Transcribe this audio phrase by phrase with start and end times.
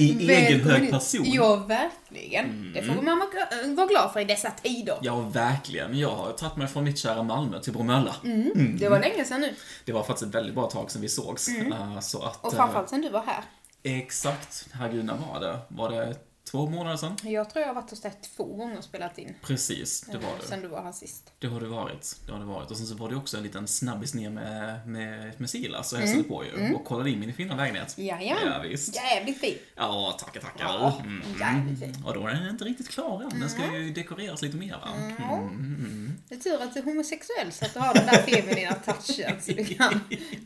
[0.00, 1.22] I egen hög person.
[1.24, 2.72] Ja, verkligen.
[2.74, 4.96] Det får man vara- vara glad för i dessa tider.
[5.02, 5.98] Ja, verkligen.
[5.98, 8.16] Jag har tagit mig från mitt kära Malmö till Bromölla.
[8.24, 8.76] Mm.
[8.80, 9.54] Det var länge sedan nu.
[9.84, 11.48] Det var faktiskt ett väldigt bra tag sedan vi sågs.
[11.48, 13.44] Eh, Så att, Och eh, framförallt sen du var här.
[13.82, 14.66] Exakt.
[14.72, 15.58] Herregud, när var det?
[15.68, 17.16] Var det två månader sedan?
[17.22, 19.34] Jag tror jag har varit hos dig två gånger och spelat in.
[19.42, 20.46] Precis, det var eh, det.
[20.46, 21.32] Sen du var här sist.
[21.38, 22.16] Det har det varit.
[22.26, 22.70] Det har det varit.
[22.70, 25.98] Och sen så var det också en liten snabbis ner med, med, med Silas och
[25.98, 26.28] hälsade Mm.
[26.30, 26.74] på ju.
[26.74, 27.98] Och kollade in min fina lägenhet.
[27.98, 28.46] Jajamän.
[28.46, 28.96] Ja, visst.
[28.96, 29.58] Jävligt fin.
[29.76, 30.64] Ja, tackar, tackar.
[30.64, 31.22] Ja, Mm.
[31.40, 32.04] jävligt fin.
[32.06, 33.40] Och då är den inte riktigt klar än.
[33.40, 34.88] Den ska ju dekoreras lite mer, va?
[35.28, 36.12] Mm.
[36.28, 39.40] Det är tur att du är homosexuell så att du har den där feminina touchen
[39.42, 40.00] så du kan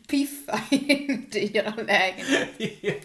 [0.07, 2.49] piffa i en dyra lägenhet.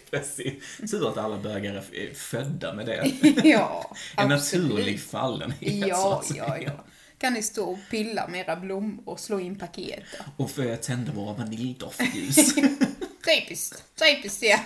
[0.11, 0.55] Precis.
[0.91, 3.13] Tur att alla bögar är födda med det.
[3.45, 4.71] Ja, En absolut.
[4.71, 6.85] naturlig fallenhet, Ja, ja, ja.
[7.19, 10.05] Kan ni stå och pilla med era blommor och slå in paket?
[10.37, 12.55] Och för att tända våra vaniljdoftljus.
[13.25, 14.59] Typiskt, typiskt ja.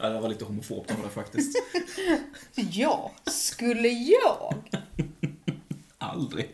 [0.00, 1.56] ja, det var lite homofobt av det faktiskt.
[2.54, 4.54] Ja, skulle jag?
[5.98, 6.50] Aldrig.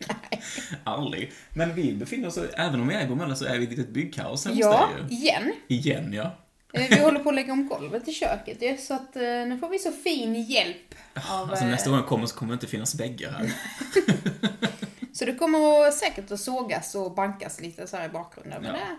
[0.83, 1.31] Aldrig.
[1.53, 3.69] Men vi befinner oss, även om vi är i Bromölla så är vi i ett
[3.69, 5.23] litet byggkaos hemma Ja, hos dig ju.
[5.23, 5.53] igen.
[5.67, 6.35] Igen, ja.
[6.73, 9.57] Eh, Vi håller på att lägga om golvet i köket ja, så att eh, nu
[9.59, 10.95] får vi så fin hjälp
[11.31, 11.49] av...
[11.49, 13.51] Alltså eh, nästa gång jag kommer så kommer det inte finnas väggar här.
[15.13, 18.61] Så det kommer säkert att sågas och bankas lite så här i bakgrunden.
[18.61, 18.79] Men Ja.
[18.79, 18.97] det,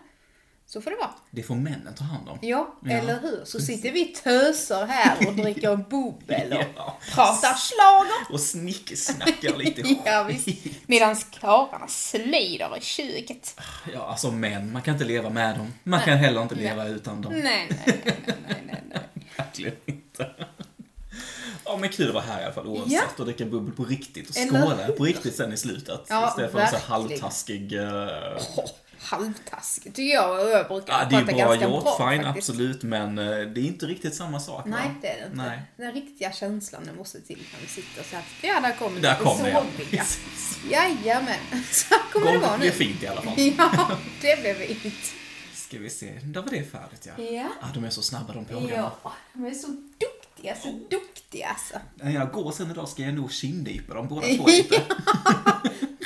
[0.67, 1.11] så får det vara.
[1.31, 2.39] Det får männen ta hand om.
[2.43, 3.43] Ja, Ja, eller hur?
[3.45, 6.99] Så sitter vi töser här och dricker bubbel och Ja.
[7.15, 8.33] pratar schlager.
[8.35, 10.49] Och snickesnackar lite Ja, visst.
[10.87, 13.61] Medan karlarna slider i köket.
[13.93, 15.73] Ja, alltså män, man kan inte leva med dem.
[15.83, 17.33] Man kan heller inte leva utan dem.
[17.33, 17.43] Nej,
[17.87, 19.01] nej, nej, nej, nej, nej.
[19.37, 20.31] Verkligen inte.
[21.65, 23.01] Ja, men kul att vara här i alla fall oavsett Ja.
[23.19, 26.01] och dricka bubbel på riktigt och skåla på riktigt sen i slutet.
[26.09, 27.73] Ja, Istället för en så halvtaskig...
[28.57, 28.65] Åh,
[29.05, 30.51] halvtaskigt tycker jag.
[30.51, 32.49] Jag brukar Ja, det är bra gjort, bra fine, faktiskt.
[32.51, 34.95] absolut, men eh, det är inte riktigt samma sak Nej, va?
[35.03, 35.37] det är det inte.
[35.37, 35.63] Nej.
[35.77, 38.25] Den riktiga känslan den måste till när vi sitter så här.
[38.43, 39.25] Ja, där kommer Där det.
[39.25, 39.51] kom det,
[39.97, 40.05] ja.
[40.71, 41.37] Jajamän.
[41.71, 42.59] Så kommer det vara Golvet nu.
[42.59, 43.35] blir fint i alla fall.
[43.59, 44.95] Ja, det blev fint.
[45.55, 47.25] Ska vi se, där var det färdigt ja.
[47.25, 47.49] Ja.
[47.61, 48.91] Ah, de är så snabba de pågarna.
[49.03, 49.67] Ja, de är så
[50.01, 51.75] duktiga, så duktiga alltså.
[51.95, 54.83] När jag går sen idag ska jag nog kindypa dem båda två lite.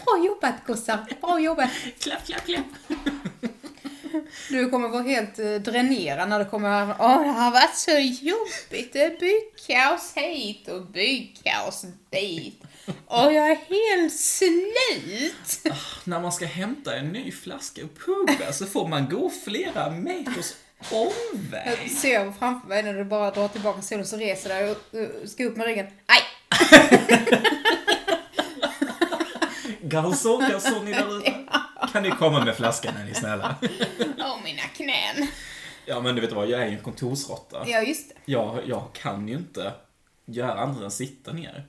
[0.08, 1.70] Bra jobbat gossar, bra jobbat.
[1.98, 2.64] klapp, klapp, klapp.
[4.48, 7.91] Du kommer vara helt eh, dränerad när du kommer Åh, det har varit så
[8.26, 8.92] jobbigt.
[8.92, 12.62] Det är byggkaos hit och byggkaos dit.
[13.06, 15.74] Och jag är helt slut.
[16.04, 20.54] När man ska hämta en ny flaska pubbe så får man gå flera meters
[20.90, 21.78] omväg.
[21.82, 25.44] Jag ser framför mig när du bara drar tillbaka stolen så reser dig och ska
[25.44, 25.86] upp med ryggen.
[26.06, 26.22] Aj!
[29.88, 31.34] Garçon, garçon ni där ute.
[31.93, 33.56] Kan ni komma med flaskan är ni snälla?
[34.19, 35.28] Åh, mina knän.
[35.87, 37.65] Ja men du vet vad, jag är ju en kontorsråtta.
[37.66, 38.15] Ja, just det.
[38.25, 39.72] Jag, jag kan ju inte
[40.25, 41.66] göra annat än sitta ner.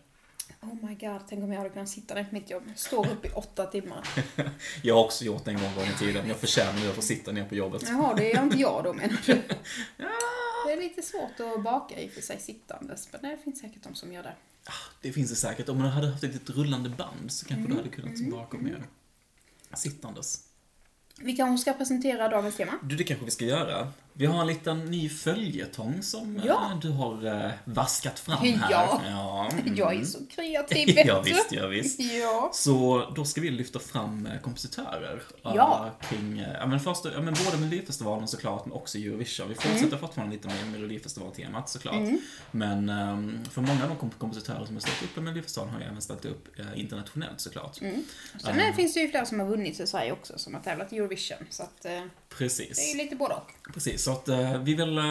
[0.62, 2.64] Oh my god, tänk om jag hade kunnat sitta där på mitt jobb.
[2.76, 4.08] Stå upp i åtta timmar.
[4.84, 6.28] Jag har också gjort det en gång, gång i tiden.
[6.28, 7.84] Jag förtjänar ju att få sitta ner på jobbet.
[7.88, 9.42] Jaha, det är inte jag då menar du?
[10.66, 13.96] Det är lite svårt att baka i för sig sittandes, men det finns säkert de
[13.96, 14.34] som gör det.
[14.70, 15.70] Ah, Det finns det säkert.
[15.70, 18.84] Om man hade haft ett litet rullande band så kanske du hade kunnat baka mer
[19.74, 20.40] sittandes.
[21.22, 22.72] Vi kanske ska presentera dagens tema.
[22.84, 23.92] Du, det kanske vi ska göra.
[24.20, 26.72] Vi har en liten ny följetong som Ja.
[26.72, 28.68] eh, du har eh, vaskat fram här.
[28.72, 29.02] Ja.
[29.06, 29.50] ja.
[29.76, 32.00] Jag är så kreativ, vet ja, visst, ja, visst.
[32.00, 32.52] Ja.
[32.54, 35.22] Så då ska vi lyfta fram eh, kompositörer.
[35.44, 35.90] Ja.
[36.10, 39.50] Kring, ja men först, ja men både Melodifestivalen såklart, men också Eurovision.
[39.50, 40.00] Vi fortsätter Mm.
[40.00, 42.08] fortfarande lite med Melodifestivaltemat såklart.
[42.52, 45.82] Men ehm, för många av de komp- kompositörer som har ställt upp i Melodifestivalen har
[45.82, 47.82] ju även ställt upp internationellt såklart.
[47.82, 48.04] Mm.
[48.42, 50.94] Sen eh, finns det ju flera som har vunnit i Sverige också, som har tävlat
[50.94, 51.38] i Eurovision.
[51.50, 51.86] Så att
[52.38, 52.78] Precis.
[52.78, 53.52] det är ju lite både och.
[53.74, 55.04] Precis, så att eh, vi vill eh,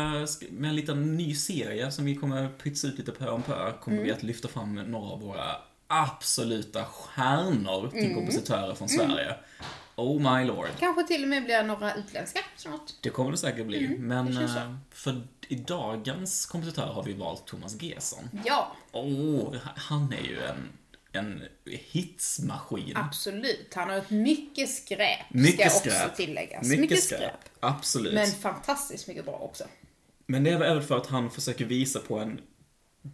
[0.51, 3.97] med en liten ny serie som vi kommer pytsa ut lite pö om pö, kommer
[3.97, 4.07] Mm.
[4.07, 5.57] vi att lyfta fram några av våra
[5.87, 8.15] absoluta stjärnor till Mm.
[8.15, 9.35] kompositörer från Sverige.
[9.97, 10.69] Oh my lord.
[10.79, 12.93] Kanske till och med blir några utländska snart.
[13.01, 13.89] Det kommer det säkert bli.
[13.99, 14.57] Men Mm, så.
[14.59, 18.29] eh, för i dagens kompositör har vi valt Thomas Gesson.
[18.45, 20.69] Ja, Oh, han är ju en,
[21.19, 22.97] en hitsmaskin.
[22.97, 23.73] absolut.
[23.75, 26.07] Han har ett mycket skräp, Mycket ska skräp.
[26.07, 26.67] också tilläggas.
[26.67, 27.33] Mycket, skräp.
[27.61, 28.15] Absolut.
[28.15, 29.65] Men Men, fantastiskt mycket bra också.
[30.27, 32.41] det är väl för att han försöker visa på en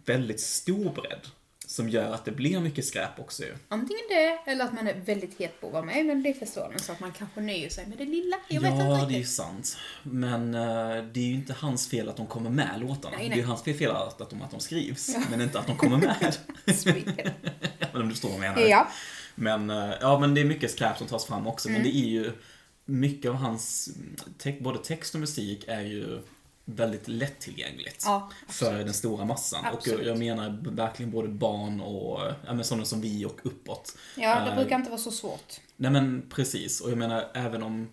[0.05, 1.21] väldigt stor bredd.
[1.67, 3.55] Som gör att det blir mycket skräp också ju.
[3.67, 6.91] Antingen det, eller att man är väldigt het på att vara med i Melodifestivalen så
[6.91, 8.35] att man kanske nöjer sig med det lilla.
[8.49, 9.77] Jag vet inte ja, det är ju sant.
[10.03, 13.17] Men eh, det är ju inte hans fel att de kommer med låtarna.
[13.17, 13.37] Nej, Det nej.
[13.39, 15.97] är ju hans fel att, att, de, att de skrivs, men inte att de kommer
[15.97, 16.37] med.
[17.95, 18.67] Men om du förstår vad jag menar.
[18.69, 18.87] Ja.
[19.35, 21.81] Men, eh, ja, men det är mycket skräp som tas fram också, Mm.
[21.81, 22.31] men det är ju
[22.85, 23.89] mycket av hans,
[24.37, 26.21] te- både text och musik är ju
[26.65, 28.03] väldigt lättillgängligt.
[28.05, 29.65] Ja, för den stora massan.
[29.65, 29.99] Absolut.
[29.99, 33.97] Och jag menar verkligen både barn och ja, men sådana som vi och uppåt.
[34.15, 35.53] Ja, det Eh, brukar inte vara så svårt.
[35.77, 37.89] Nej men precis, och jag menar även om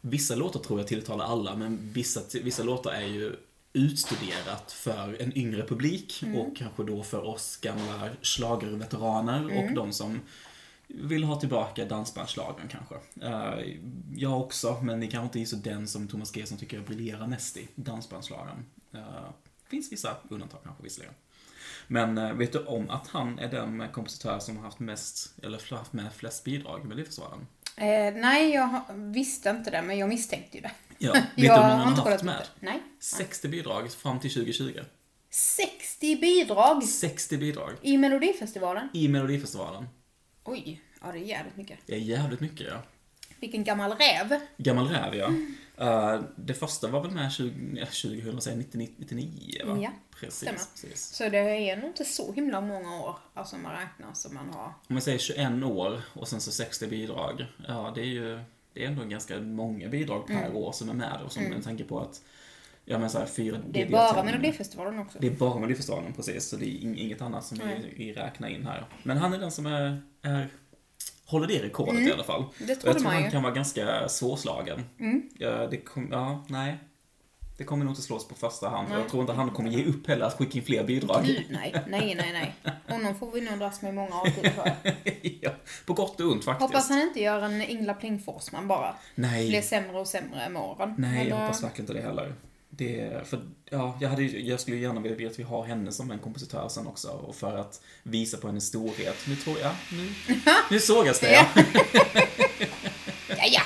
[0.00, 3.36] vissa låtar tror jag tilltalar alla, men vissa, vissa låtar är ju
[3.76, 10.20] utstuderat för en yngre publik och kanske då för oss gamla schlagerveteraner och de som
[10.88, 12.94] vill ha tillbaka dansbandsschlagern kanske.
[13.26, 13.76] Eh,
[14.14, 17.26] jag också, men det kanske inte är så den som Thomas Gesson tycker jag briljerar
[17.26, 18.64] mest i, dansbandsschlagern.
[18.94, 19.30] Uh,
[19.68, 21.14] finns vissa undantag kanske visserligen.
[21.86, 25.76] Men eh, vet du om att han är den kompositör som har haft mest, eller
[25.76, 27.46] haft med flest bidrag i Melodifestivalen?
[27.76, 30.70] Eh, nej, jag visste inte det, men jag misstänkte ju det.
[30.98, 32.46] Ja, vet du hur många har han har haft med?
[32.60, 32.82] Nej.
[33.00, 34.80] 60 bidrag fram till 2020.
[35.30, 38.88] 60 bidrag 60 bidrag i Melodifestivalen.
[38.92, 39.88] i Melodifestivalen.
[40.44, 41.78] Oj, ja det är jävligt mycket.
[41.86, 42.82] Det är jävligt mycket ja.
[43.40, 44.40] Vilken gammal räv.
[44.56, 45.32] Gammal räv ja.
[45.78, 49.78] Eh, det första var väl med 20, ja, 2000, säger 99, 99 va?
[49.82, 49.90] Ja,
[50.20, 50.58] precis, stämmer.
[50.58, 51.02] precis.
[51.04, 54.64] Så det är nog inte så himla många år, alltså man räknar som man har.
[54.64, 57.46] Om man säger 21 år och sen så 60 bidrag.
[57.68, 58.40] Ja, det är ju
[58.76, 60.56] det är ändå ganska många bidrag per Mm.
[60.56, 61.18] år som är med.
[61.24, 62.22] Och som man tänker på att,
[62.84, 64.24] ja men så här, fyra Det är bara.
[64.24, 65.18] Melodifestivalen också.
[65.20, 66.48] Det är bara Melodifestivalen, precis.
[66.48, 68.84] Så det är ing- inget annat som vi, vi räknar in här.
[69.02, 70.48] Men han är den som är, är
[71.24, 72.40] håller det rekordet i alla fall.
[72.40, 72.52] Mm.
[72.58, 73.30] Det Och trodde jag tror man han ju.
[73.30, 74.80] kan vara ganska svårslagen.
[75.00, 75.22] Mm.
[75.38, 76.76] Ja, det kom, ja, nej.
[77.56, 78.88] Det kommer nog inte slås på första hand.
[78.88, 78.98] Nej.
[78.98, 81.22] Jag tror inte han kommer ge upp heller att skicka in fler bidrag.
[81.50, 82.76] Nej, nej, nej, nej.
[82.88, 84.52] Honom får vi nog dras med i många avsnitt
[85.40, 85.50] ja,
[85.86, 86.68] på gott och ont faktiskt.
[86.68, 88.94] Hoppas han inte gör en Ingela Pling Forsman bara.
[89.14, 89.48] Nej.
[89.48, 90.94] Blir sämre och sämre med åren.
[90.98, 92.34] Nej, Men, jag eh, hoppas verkligen inte det heller.
[92.70, 96.18] Det, för, ja, jag, hade, jag skulle gärna vilja att vi har henne som en
[96.18, 99.16] kompositör sen också, och för att visa på hennes storhet.
[99.28, 100.34] Nu tror jag, nu,
[100.70, 101.46] nu sågas det ja.
[103.28, 103.62] Ja, ja.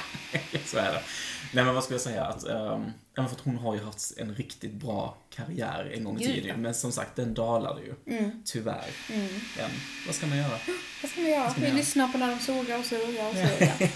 [0.64, 1.02] Så är det.
[1.52, 4.34] Nej men vad skulle jag säga, att, um, för att hon har ju haft en
[4.34, 6.62] riktigt bra karriär en gång i tiden.
[6.62, 7.94] Men som sagt, den dalade ju.
[8.44, 8.86] Tyvärr.
[9.08, 9.70] Men,
[10.06, 10.58] vad ska man göra?
[11.02, 11.50] Vad ska vi göra?
[11.50, 11.78] ska vi Vi göra?
[11.78, 13.90] lyssnar på när de sågar och sågar och sågar.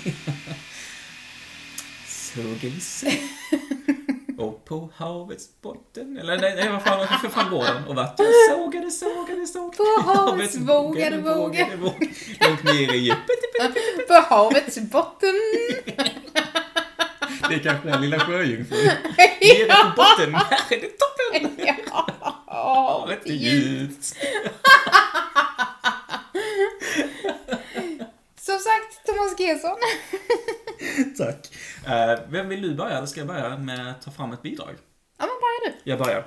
[2.08, 3.12] Sågelse.
[4.38, 6.18] Och på havets botten.
[6.18, 7.84] Eller nej, nej vad fan, hur fan går den?
[7.84, 8.10] Och jag
[8.50, 9.76] sågade, sågade, sågade.
[9.76, 11.76] På havets vågade, vågade.
[11.76, 12.06] vågade.
[12.40, 14.08] Långt ner i djupet.
[14.08, 15.34] på havets botten.
[17.48, 18.78] Det är kanske den lilla sjöjungfrun.
[19.40, 21.66] Nere på botten, här är det toppen.
[21.96, 22.06] ja,
[22.46, 24.04] Havet är djupt.
[28.40, 29.76] Som sagt, Thomas Gesson.
[31.18, 31.50] Tack.
[31.86, 32.96] Eh, vem vill du börja?
[32.96, 34.74] Eller ska jag börja med att ta fram ett bidrag?
[35.18, 35.90] Ja, men börja du.
[35.90, 36.26] Jag börjar.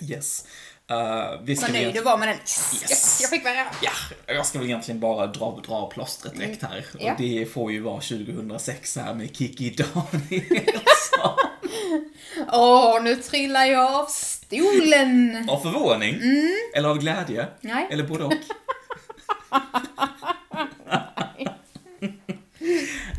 [0.00, 0.44] Yes.
[0.90, 2.36] Uh, vi ska Vad nöjd du var med den.
[2.36, 3.18] Yes, Yes.
[3.20, 3.66] Jag fick börja.
[3.82, 3.90] Ja,
[4.26, 6.86] jag ska väl egentligen bara dra, dra plåstret direkt här.
[6.98, 7.12] Ja.
[7.12, 11.38] Och det får ju vara 2006 här med Kiki Danielsson.
[12.52, 15.48] Åh, nu trillar jag av stolen.
[15.50, 16.20] Av förvåning?
[16.74, 17.46] Eller av glädje?
[17.60, 17.88] Nej.
[17.90, 18.32] Eller både och?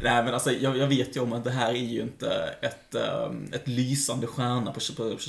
[0.03, 2.96] Nej men alltså jag, jag vet ju om att det här är ju inte ett,
[2.96, 5.20] um, ett lysande stjärna på, på, på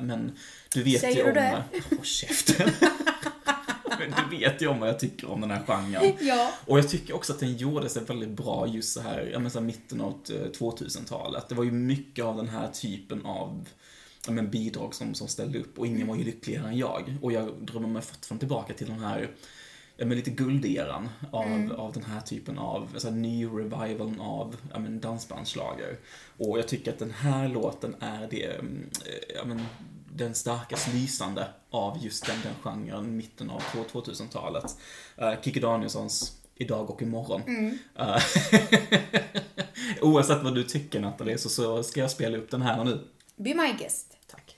[0.00, 0.38] men
[0.74, 1.34] du vet Säger ju du om...
[1.34, 1.64] det?
[1.96, 2.70] Håll käften.
[4.30, 6.12] Du vet ju om vad jag tycker om den här genren.
[6.20, 6.52] Ja.
[6.66, 9.50] Och jag tycker också att den gjorde sig väldigt bra just så här, jag menar,
[9.50, 11.48] så här mitten av eh, 2000-talet.
[11.48, 13.68] Det var ju mycket av den här typen av
[14.28, 17.16] men, bidrag som, som ställde upp och ingen var ju lyckligare än jag.
[17.22, 19.30] Och jag drömmer mig fortfarande tillbaka till den här
[19.96, 25.98] men lite gulderan av, av den här typen av alltså, ny revivalen av men, dansbandsschlager.
[26.36, 29.60] Och jag tycker att den här låten är det, mm, eh, ja, men,
[30.14, 34.76] den starkast lysande av just den, den genren, mitten av 2000-talet.
[35.22, 37.42] Uh, Kikki Danielssons Idag och imorgon.
[37.98, 38.16] Eh,
[40.00, 43.00] oavsett vad du tycker Nathalie, så, så ska jag spela upp den här nu.
[43.36, 44.16] Be my guest.
[44.30, 44.56] Tack.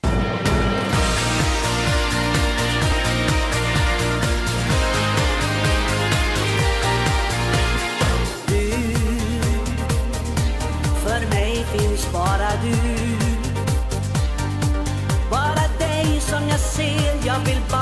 [8.49, 8.73] Du,
[11.05, 12.92] för mig finns bara du
[17.33, 17.82] ser, jag vill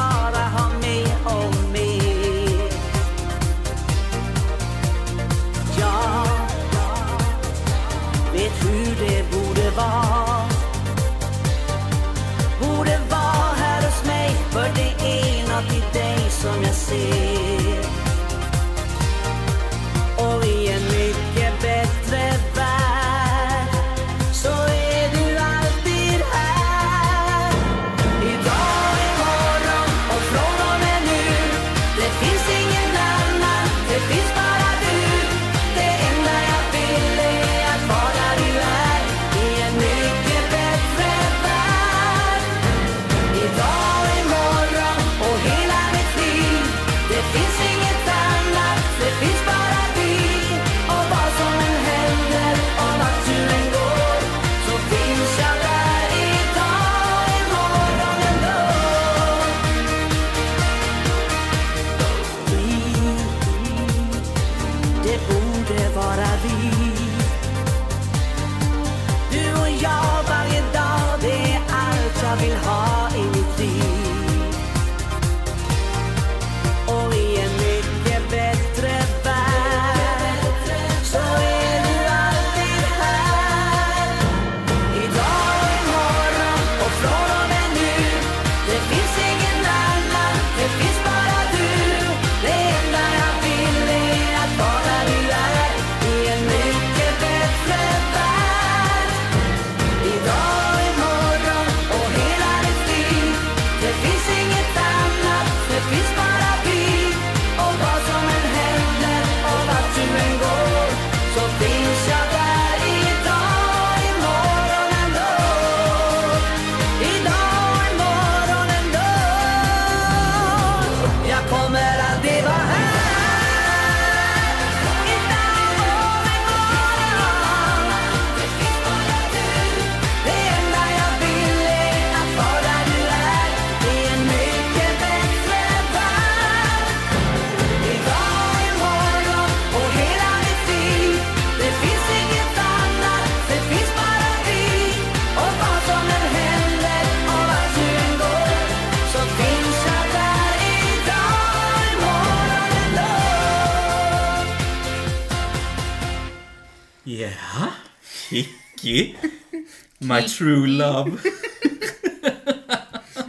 [160.23, 161.11] My true love.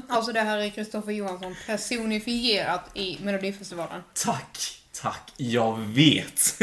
[0.07, 4.01] Alltså det här är Kristoffer Johansson personifierat i Melodifestivalen.
[4.13, 4.57] Tack,
[5.01, 5.31] tack.
[5.37, 6.61] Jag vet.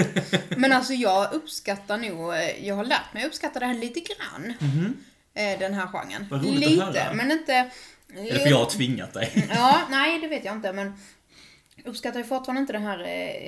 [0.56, 4.54] Men alltså jag uppskattar nog, eh, jag har lärt mig uppskatta det här lite grann.
[5.34, 6.26] Eh, Den här genren.
[6.30, 7.14] Vad roligt att lite, höra.
[7.14, 7.52] men inte...
[8.16, 9.48] Är det för jag har tvingat dig?
[9.50, 10.92] Ja, nej det vet jag inte men
[11.84, 12.98] uppskattar ju fortfarande inte den här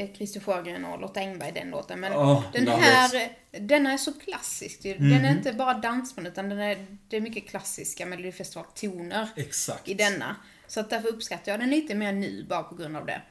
[0.01, 2.01] eh, Christer Sjögren och Lotta Engberg, den låten.
[2.01, 3.31] Men Åh, den här, it.
[3.53, 4.83] eh, den är så klassisk.
[4.83, 5.25] Den Mhm.
[5.25, 9.89] är inte bara dansband utan den är, det är mycket klassiska Melodifestival-toner Exakt.
[9.89, 10.37] i denna.
[10.67, 13.23] Så att därför uppskattar jag den lite mer nu bara på grund av det.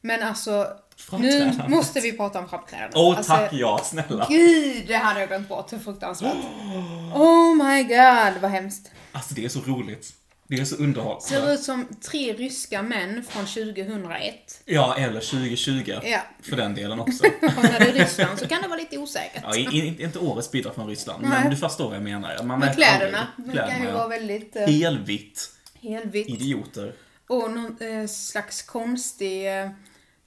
[0.00, 0.68] Men alltså,
[1.18, 1.70] nu Mm.
[1.70, 2.96] Måste vi prata om framträdandet.
[2.96, 4.26] Åh, alltså, tack ja, snälla.
[4.30, 5.72] Gud, det hade jag glömt bort.
[5.72, 6.36] Hur fruktansvärt.
[7.14, 8.90] Oh my god, vad hemskt.
[9.12, 10.12] Alltså det är så roligt.
[10.48, 11.54] Det är så Ser underhållande.
[11.54, 14.60] ut som tre ryska män från 2001.
[14.64, 15.94] Ja, eller 2020.
[16.04, 16.20] Ja.
[16.42, 17.24] För den delen också.
[17.42, 19.42] När det är Ryssland så kan det vara lite osäkert.
[19.46, 21.38] Ja, inte årets bidrag från Ryssland, Nej.
[21.42, 22.42] men du förstår vad jag menar.
[22.42, 25.50] Man Men kläderna, de kan ju vara väldigt eh, Helvitt.
[25.82, 26.28] helvitt.
[26.28, 26.92] Idioter.
[27.28, 29.70] Och någon eh, slags konstig, eh,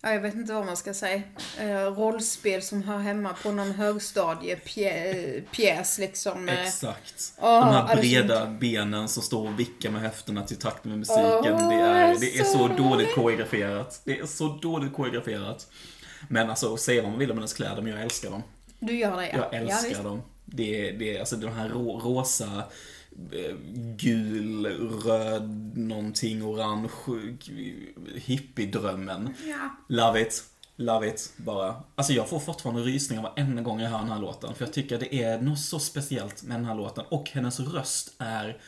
[0.01, 1.21] ja, jag vet inte vad man ska säga,
[1.59, 6.49] eh, rollspel som hör hemma på någon högstadiepjäs liksom.
[6.49, 6.65] eh.
[6.65, 7.33] Exakt.
[7.37, 10.43] Åh, De ja, här det är så breda benen som står och vickar med höfterna
[10.43, 11.25] till takt med musiken.
[11.25, 14.01] Åh, det, är, det är så så dåligt koreograferat.
[14.03, 15.67] Det är så dåligt koreograferat.
[16.27, 18.43] Men alltså, säga vad man vill om hennes kläder, men jag älskar dem.
[18.79, 19.33] Du gör det ja.
[19.37, 20.03] Jag ja, älskar visst.
[20.03, 20.21] dem.
[20.45, 22.61] Det är, det alltså de här rosa, eh,
[23.97, 24.65] gul,
[25.05, 26.89] röd, någonting, orange,
[28.15, 29.33] hippiedrömmen.
[29.45, 29.69] Ja.
[29.87, 30.43] Love it.
[30.75, 31.83] Love it, bara.
[31.95, 34.55] Alltså jag får fortfarande rysningar varenda gång jag hör den här låten.
[34.55, 37.05] För jag tycker det är något så speciellt med den här låten.
[37.09, 38.61] Och hennes röst är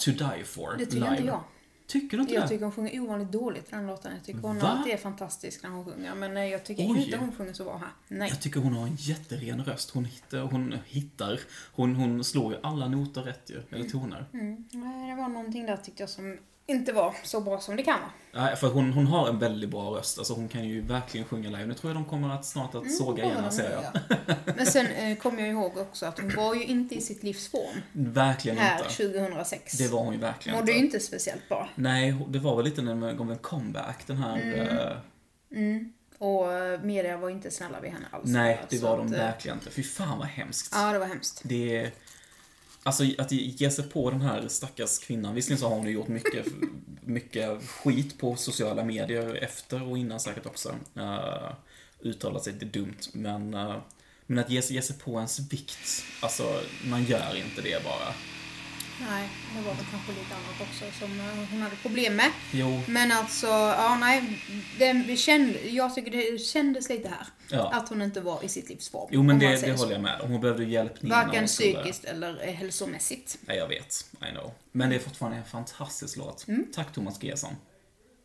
[0.00, 0.74] to die for.
[0.78, 1.10] Det tycker live.
[1.10, 1.40] inte jag.
[1.88, 2.48] Tycker du inte Jag det?
[2.48, 4.12] tycker hon sjunger ovanligt dåligt den låten.
[4.14, 4.68] Jag tycker hon Va?
[4.68, 6.14] alltid är fantastisk när hon sjunger.
[6.14, 7.04] Men eh, jag tycker Oj.
[7.04, 7.90] inte hon sjunger så bra här.
[8.08, 8.28] Nej.
[8.28, 9.90] Jag tycker hon har en jätteren röst.
[9.90, 11.40] Hon hittar, hon, hittar,
[11.72, 14.26] hon, hon slår ju alla noter rätt ju, eller toner.
[14.32, 14.64] Mm.
[14.72, 16.38] Nej, det var någonting där tyckte jag som
[16.68, 18.44] inte var så bra som det kan vara.
[18.44, 20.18] Nej, för hon, hon har en väldigt bra röst.
[20.18, 21.66] Alltså hon kan ju verkligen sjunga live.
[21.66, 23.84] Nu tror jag de kommer att snart att såga igen här, ser jag.
[24.26, 24.34] Ja.
[24.56, 27.48] Men sen eh, kommer jag ihåg också att hon var ju inte i sitt livs
[27.50, 28.90] form Verkligen här inte.
[29.20, 29.72] 2006.
[29.78, 30.80] Det var hon ju verkligen Mådde inte.
[30.80, 31.68] ju inte speciellt bra.
[31.74, 34.36] Nej, det var väl lite en, gång en comeback, den här...
[34.90, 34.96] eh,
[35.58, 35.92] Mm.
[36.18, 38.22] Och eh, media var inte snälla vid henne alls.
[38.24, 39.70] nej, det var de att, eh, verkligen inte.
[39.70, 40.72] Fy fan vad hemskt.
[40.76, 41.40] Ja, det var hemskt.
[41.44, 41.90] Det.
[42.82, 45.34] Alltså att ge sig på den här stackars kvinnan.
[45.34, 46.46] Visserligen så har hon ju gjort mycket,
[47.00, 50.74] mycket skit på sociala medier efter och innan säkert också.
[50.96, 51.52] Uh,
[52.00, 53.54] uttalat sig lite dumt, men...
[53.54, 53.76] uh,
[54.30, 58.14] men att ge ge sig på ens vikt, alltså man gör inte det bara.
[59.00, 62.30] Nej, det var väl kanske lite annat också som eh, hon hade problem med.
[62.50, 64.42] Jo, Men alltså, ja nej.
[64.78, 67.26] Det, vi kände, jag tycker det kändes lite här.
[67.50, 67.70] Ja.
[67.72, 69.08] Att hon inte var i sitt livs form.
[69.10, 69.84] jo men det, det så.
[69.84, 70.30] håller jag med om.
[70.30, 73.38] Hon behövde hjälp Varken psykiskt eller eh, hälsomässigt.
[73.40, 74.04] Nej, jag vet.
[74.30, 74.52] I know.
[74.72, 76.48] Men det är fortfarande en fantastisk låt.
[76.48, 76.66] Mm.
[76.74, 77.56] Tack Thomas Gesson.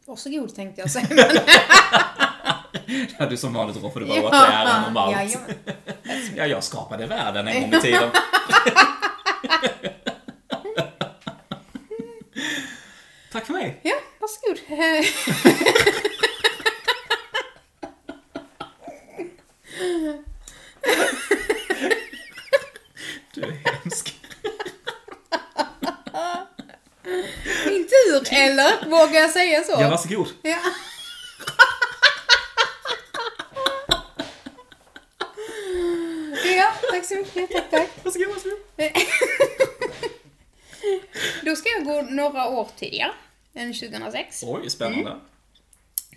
[0.06, 1.08] Varsågod tänkte jag säga.
[1.10, 1.28] Men,
[3.20, 5.38] Ja, du som vanligt roffade bara åt äran om allt.
[6.36, 8.10] Ja, jag skapade världen en gång i tiden.
[13.34, 13.80] Tack för mig.
[13.84, 14.60] Ja, varsågod.
[23.34, 24.16] Du är hemsk.
[27.66, 28.90] Min tur, eller?
[28.90, 29.72] Vågar jag säga så?
[29.72, 30.28] Ja, varsågod.
[30.42, 30.58] Ja
[37.04, 37.52] tack så mycket.
[37.52, 37.90] Tack, tack.
[38.04, 38.60] Varsågod, varsågod.
[41.42, 43.12] Då ska jag gå några år tidigare
[43.54, 44.44] än 2006.
[44.48, 45.10] Oj, spännande.
[45.10, 45.22] Mm.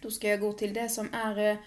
[0.02, 1.58] Då ska jag gå till det som är,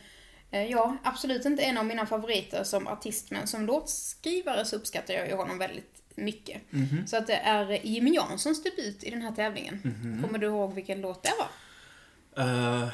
[0.51, 5.13] eh, ja, absolut inte en av mina favoriter som artist, men som låtskrivare så uppskattar
[5.13, 6.61] jag ju honom väldigt mycket.
[6.69, 7.07] Mhm.
[7.07, 9.81] Så att det är Jimmy Janssons debut i den här tävlingen.
[9.83, 10.23] Mhm.
[10.23, 11.49] Kommer du ihåg vilken låt det var?
[12.43, 12.87] Eh,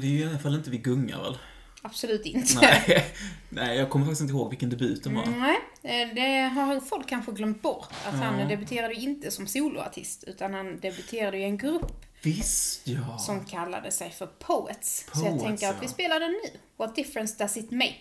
[0.00, 1.38] det är ju i alla fall inte Vi gungar väl?
[1.86, 2.54] Absolut inte.
[2.60, 3.04] Nej.
[3.48, 5.26] Nej, jag kommer faktiskt inte ihåg vilken debut det var.
[5.26, 5.56] Nej,
[6.02, 7.88] eh, det har folk kanske glömt bort.
[8.08, 8.46] Att han Ja.
[8.46, 13.18] debuterade ju inte som soloartist, utan han debuterade i en grupp Visst, ja.
[13.18, 15.06] som kallade sig för Poets.
[15.12, 15.80] så jag Poets, tänker att ja.
[15.82, 16.58] vi spelar den nu.
[16.76, 17.96] What difference does it make?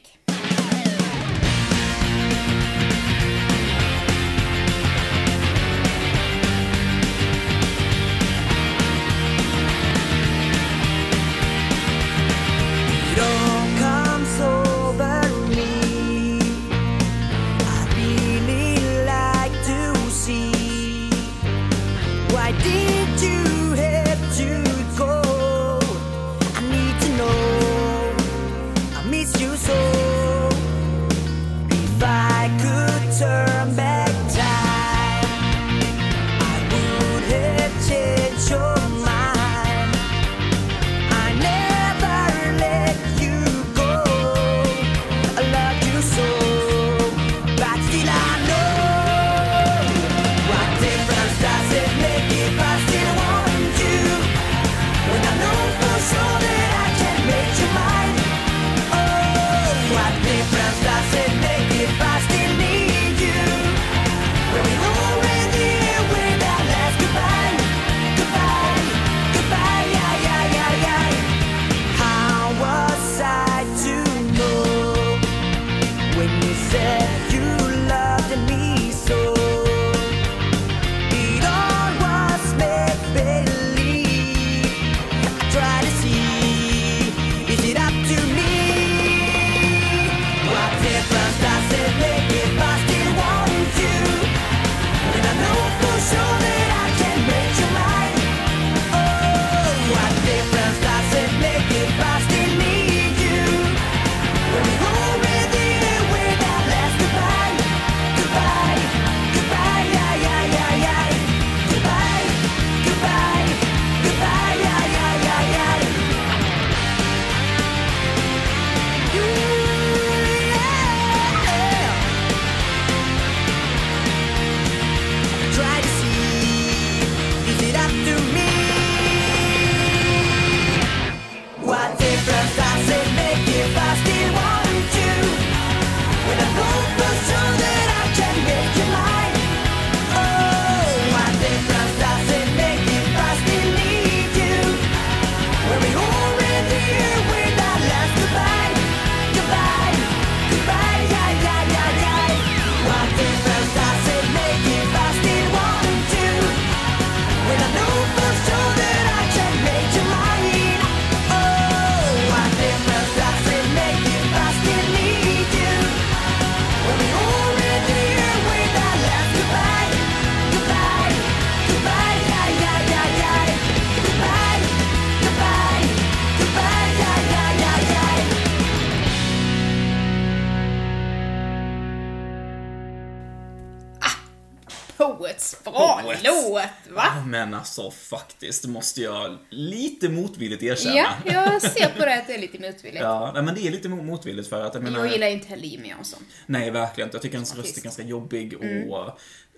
[188.30, 190.96] Faktiskt måste jag lite motvilligt erkänna.
[190.96, 193.02] Ja, jag ser på det att det är lite motvilligt.
[193.04, 195.00] Ja, nej, men det är lite mo- motvilligt för att jag menar...
[195.00, 196.20] Jag gillar inte heller Jimmy Jansson.
[196.46, 197.16] Nej, verkligen inte.
[197.16, 198.64] Jag tycker hans röst är ganska jobbig och...
[198.64, 198.90] Mm.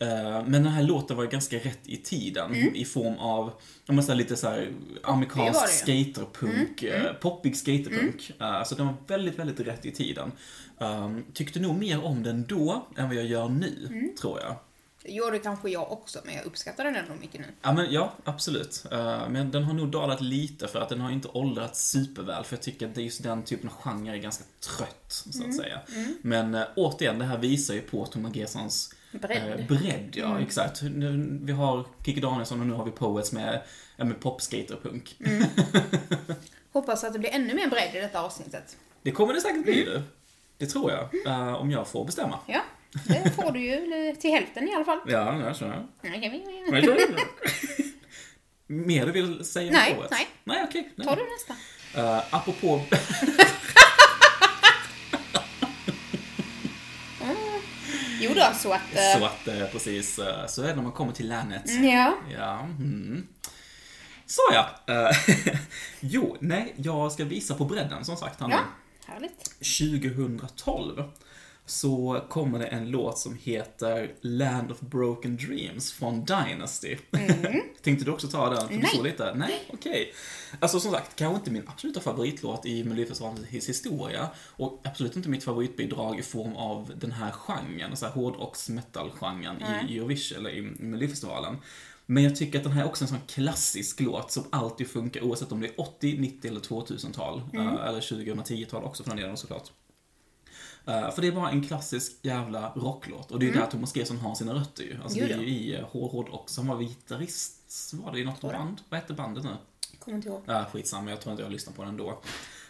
[0.01, 2.75] eh, men den här låten var ju ganska rätt i tiden Mm.
[2.75, 3.51] i form av,
[3.87, 4.69] om man säger lite så här
[5.03, 6.05] amerikansk det Mm.
[6.13, 8.31] skaterpunk, eh, poppig skaterpunk.
[8.39, 10.31] Eh, så den var väldigt, väldigt rätt i tiden.
[10.79, 14.15] Um, tyckte nog mer om den då än vad jag gör nu, Mm.
[14.21, 14.55] tror jag.
[15.03, 17.47] Det gjorde kanske jag också, men jag uppskattar den ändå mycket nu.
[17.61, 18.85] Ja, men, ja absolut.
[18.91, 22.43] Eh, men den har nog dalat lite för att den har inte åldrats superväl.
[22.43, 24.43] För jag tycker att det just den typen av genre är ganska
[24.77, 25.79] trött, så att säga.
[26.21, 29.59] Men äh, återigen, det här visar ju på Thomas Gessons Bredd.
[29.59, 30.81] eh, bredd, ja exakt.
[30.81, 33.61] Nu, vi har Kikki Danielsson och nu har vi Poets med,
[33.97, 35.15] med popskaterpunk.
[36.73, 38.77] Hoppas att det blir ännu mer bredd i detta avsnittet.
[39.01, 40.03] Det kommer det säkert bli nu.
[40.57, 41.25] Det tror jag.
[41.25, 42.39] eh, om jag får bestämma.
[42.45, 42.61] Ja,
[43.07, 44.99] det får du ju till hälften i alla fall.
[45.05, 45.65] Ja, ja, så.
[45.65, 45.87] ja.
[46.01, 46.43] Nej,
[48.67, 50.11] Mer du vill säga om Nej, Poets?
[50.11, 50.27] nej.
[50.43, 50.93] Nej, okej.
[50.95, 51.07] nej.
[51.07, 51.53] Ta du nästa.
[52.01, 52.81] Uh, apropå...
[58.21, 58.81] Jo då, så att...
[58.95, 61.63] eh, Så att, eh, precis, så är det när man kommer till länet.
[61.83, 62.13] Ja.
[62.37, 63.27] Ja, mm.
[64.25, 64.69] Så ja.
[65.99, 68.47] Jo, nej, jag ska visa på bredden som sagt nu.
[68.49, 68.59] Ja,
[69.07, 69.43] härligt.
[69.59, 71.03] 2012
[71.69, 76.97] så kommer det en låt som heter Land of Broken Dreams från Dynasty.
[77.81, 78.67] Tänkte du också ta den?
[78.67, 78.85] För Mm.
[78.93, 79.03] Nej.
[79.11, 79.33] lite?
[79.33, 80.13] Nej, okej.
[80.59, 85.43] Alltså som sagt, kanske inte min absoluta favoritlåt i Melodifestivalens historia och absolut inte mitt
[85.43, 89.55] favoritbidrag i form av den här genren, så här hårdrocks metal-genren
[89.89, 91.57] i Eurovision, eller i Melodifestivalen.
[92.05, 95.21] Men jag tycker att den här är också en sån klassisk låt som alltid funkar
[95.23, 97.41] oavsett om det är 80, 90 eller 2000-tal.
[97.53, 97.67] Mm.
[97.67, 99.71] eh, Eller 2010-tal också för den delen såklart.
[100.87, 103.31] Eh, för det är bara en klassisk jävla rocklåt.
[103.31, 104.97] Och det är ju där Thomas Gesson har sina rötter ju.
[105.03, 106.49] Alltså Jo det är ju i uh, hårdrock.
[106.49, 108.81] Så han var gitarrist, var det i något band?
[108.89, 109.49] Vad hette bandet nu?
[109.99, 110.41] Kommer inte ihåg.
[110.45, 112.19] Ja, skitsamma, jag tror inte jag lyssnar på den då.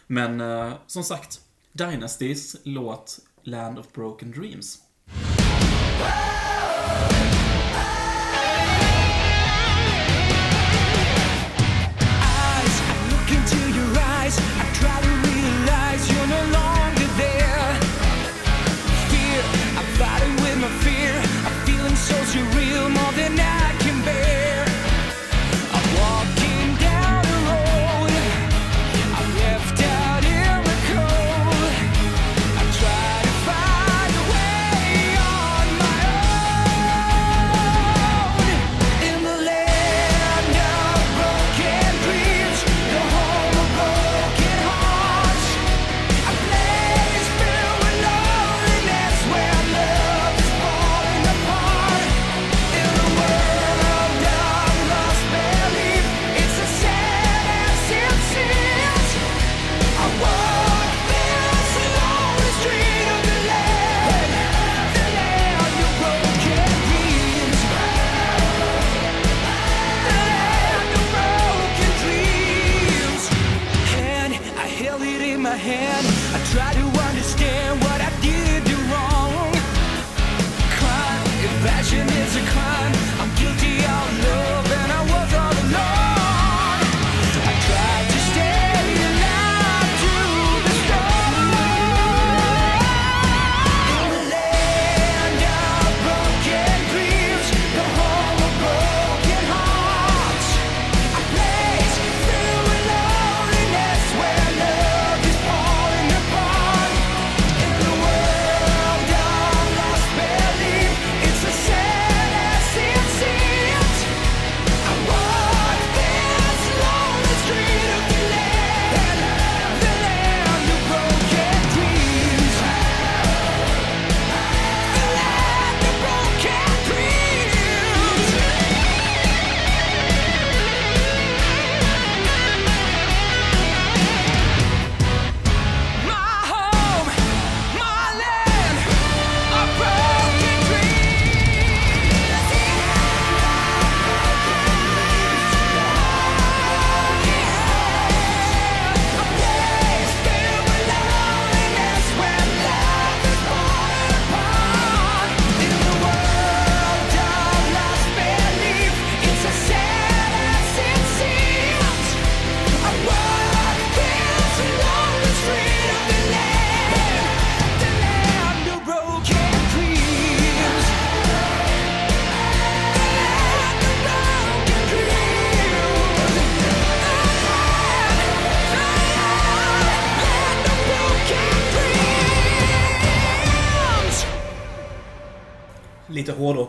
[0.06, 1.40] Men eh, som sagt,
[1.72, 4.78] Dynastys låt Land of Broken Dreams.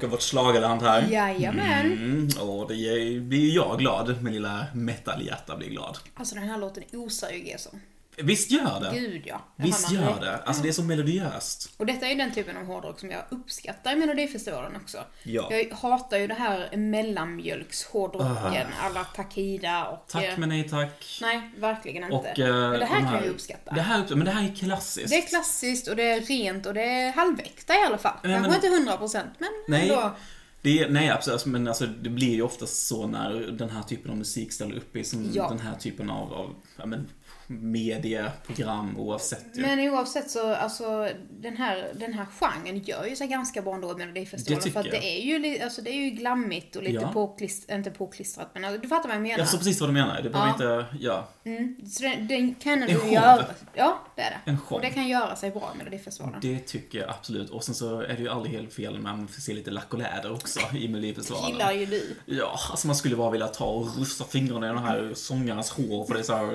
[0.09, 1.07] Vårt schlagerland här.
[1.11, 1.85] Jajamän.
[1.85, 2.75] Mm, och det
[3.19, 4.23] blir ju jag glad.
[4.23, 5.97] Min lilla metal-hjärta blir glad.
[6.13, 7.79] Alltså den här låten osar ju Gesson.
[8.23, 8.99] Visst gör det?
[8.99, 9.41] Gud ja.
[9.55, 10.21] Visst Han har gör rätt.
[10.21, 10.37] det.
[10.37, 11.73] Alltså det är så melodiöst.
[11.77, 14.97] Och detta är ju den typen av hårdrock som jag uppskattar i Melodifestivalen också.
[15.23, 15.47] Ja.
[15.53, 20.05] Jag hatar ju det här mellanmjölkshårdrocken alla Takida och...
[20.07, 21.19] Tack eh, men nej tack.
[21.21, 22.15] Nej, verkligen inte.
[22.15, 23.71] Och, eh, men det här de kan jag ju uppskatta.
[23.75, 25.09] Det här, men det här är klassiskt.
[25.09, 28.15] Det är klassiskt och det är rent och det är halväkta i alla fall.
[28.23, 30.15] Nej, Kanske men- inte hundra procent, men Nej, ändå.
[30.61, 34.17] det nej absolut, men alltså, det blir ju oftast så när den här typen av
[34.17, 35.49] musik ställer upp i som Ja.
[35.49, 37.07] den här typen av, av ja, men,
[37.49, 39.61] medieprogram oavsett ju.
[39.61, 43.97] Men oavsett så, alltså den här, den här genren gör ju sig ganska bra ändå
[43.97, 44.63] Melodifestivalen.
[44.65, 47.11] Det För att det är ju, alltså, det är ju glammigt och lite Ja.
[47.13, 49.37] påklistrat, inte påklistrat men alltså, du fattar vad jag menar.
[49.37, 50.21] Jag förstår precis vad du menar.
[50.21, 50.79] Det behöver Ja.
[50.79, 51.27] inte, ja.
[51.43, 51.75] Mm.
[51.89, 53.11] Så den, den kan show.
[53.13, 53.45] göra.
[53.73, 54.51] Ja, det är det.
[54.51, 54.75] En show.
[54.75, 56.39] Och det kan göra sig bra Melodifestivalen.
[56.41, 57.49] Det tycker jag absolut.
[57.49, 59.93] Och sen så är det ju aldrig helt fel när man får se lite lack
[59.93, 61.51] och läder också i Melodifestivalen.
[61.51, 62.15] gillar ju du.
[62.25, 66.05] Ja, alltså man skulle bara vilja ta och rufsa fingrarna i den här sångarens hår
[66.05, 66.45] för det är så här,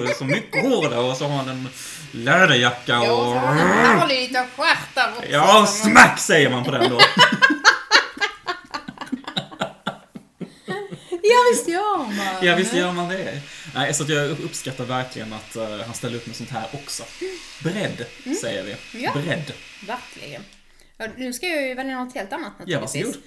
[0.09, 1.69] är så mycket hår där och så har han en
[2.11, 3.35] läderjacka Ja, så och...
[3.35, 5.29] han har lite stjärt där också.
[5.31, 6.99] Ja, smack säger man på den då.
[11.23, 12.45] Ja, visst gör man.
[12.45, 13.41] Ja, visst gör man det.
[13.75, 17.03] Nej, så jag uppskattar verkligen att eh, han ställer upp med sånt här också.
[17.63, 18.05] Beredd,
[18.41, 18.71] säger vi.
[18.71, 19.03] Mm.
[19.05, 19.11] Ja.
[19.13, 19.53] Beredd.
[19.87, 20.43] Verkligen.
[20.97, 23.05] Ja, nu ska jag ju välja något helt annat Ja, naturligtvis.
[23.05, 23.23] varsågod.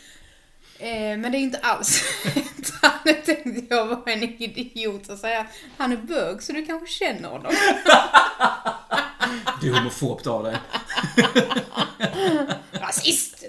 [0.84, 2.02] Eh, men det är inte alls
[2.82, 7.28] Han tänkte jag vara en idiot och säga han är bög så du kanske känner
[7.28, 7.52] honom.
[9.60, 10.56] Du är homofobt av dig.
[12.72, 13.44] Rasist!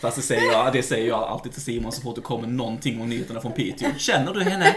[0.00, 3.00] Fast det säger, jag, det säger jag alltid till Simon så fort det kommer någonting
[3.00, 3.88] om nyheterna från Piteå.
[3.98, 4.74] Känner du henne?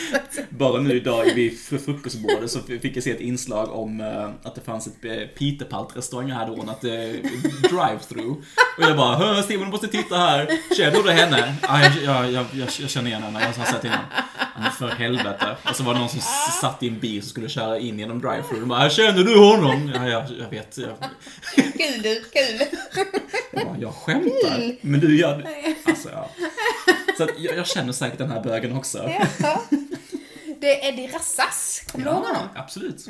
[0.48, 4.54] Bara nu idag vid fr- frukostbordet så fick jag se ett inslag om eh, att
[4.54, 7.12] det fanns ett eh, Pitepalt-restaurang här då, att det
[7.62, 8.36] drive-through.
[8.78, 10.48] Och jag bara, "Hö, Simon du måste titta här.
[10.76, 11.54] Känner du henne?
[11.62, 13.84] Ja, jag, jag, jag, jag, jag känner igen henne, jag har sett.
[13.84, 13.90] Ja,
[14.62, 15.56] Men för helvete.
[15.70, 16.20] Och så var det någon som
[16.60, 18.60] satt i en bil som skulle köra in genom drive-through.
[18.60, 19.92] De bara, känner du honom?
[19.94, 20.78] Ja, jag, jag vet.
[20.78, 20.90] Jag,
[21.54, 22.66] Kul du, kul.
[23.52, 24.76] jag, bara, jag skämtar.
[24.86, 25.46] Men du gör
[25.84, 26.30] Alltså, ja.
[27.18, 29.10] Så jag, jag känner säkert den här bögen också.
[29.42, 29.60] Ja.
[30.66, 32.48] Det är Eddie Rassas, kommer du ihåg honom?
[32.54, 33.06] absolut.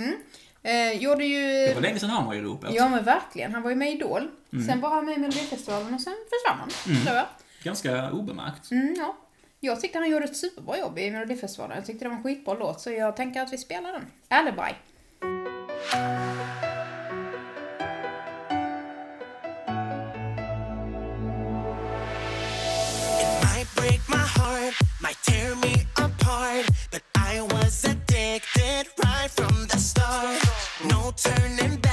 [0.63, 1.67] Eh, gjorde ju...
[1.67, 2.75] Det var länge sedan han var i ropet.
[2.75, 4.31] Ja men verkligen, han var ju med i Idol.
[4.53, 4.67] Mm.
[4.67, 7.05] Sen var han med i Melodifestivalen och sen försvann han.
[7.05, 7.27] tror jag.
[7.63, 8.71] Ganska obemärkt.
[8.71, 9.17] Mm, ja.
[9.61, 11.77] Jag tyckte han gjorde ett superbra jobb i Melodifestivalen.
[11.77, 14.07] Jag tyckte det var en skitbra låt så jag tänker att vi spelar den.
[14.29, 14.75] Alibi.
[23.21, 25.26] It might break my heart, might
[27.67, 30.41] was addicted right from the start.
[30.85, 31.86] No turning back,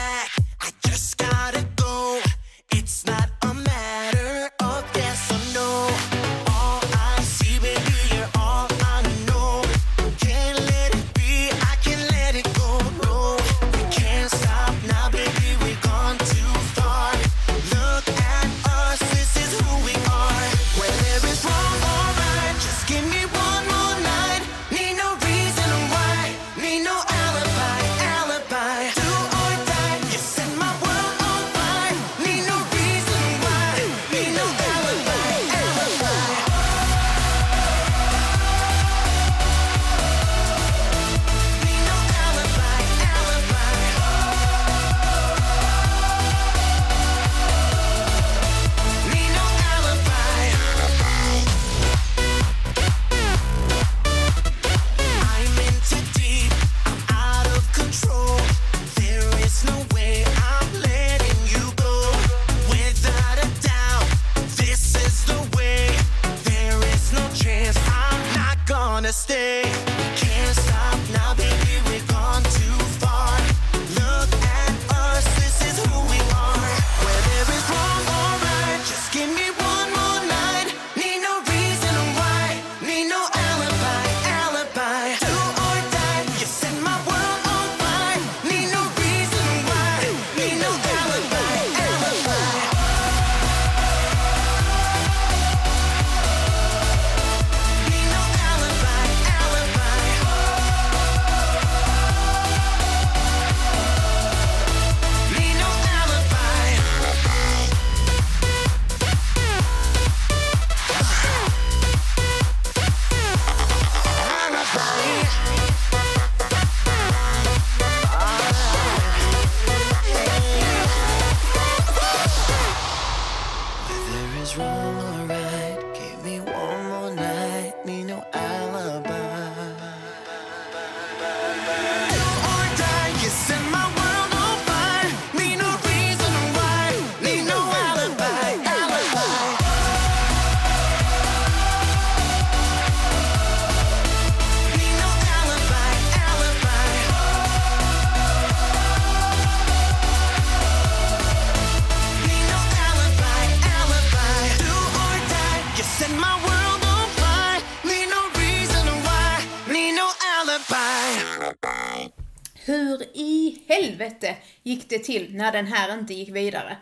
[165.13, 166.77] till när den här inte gick vidare?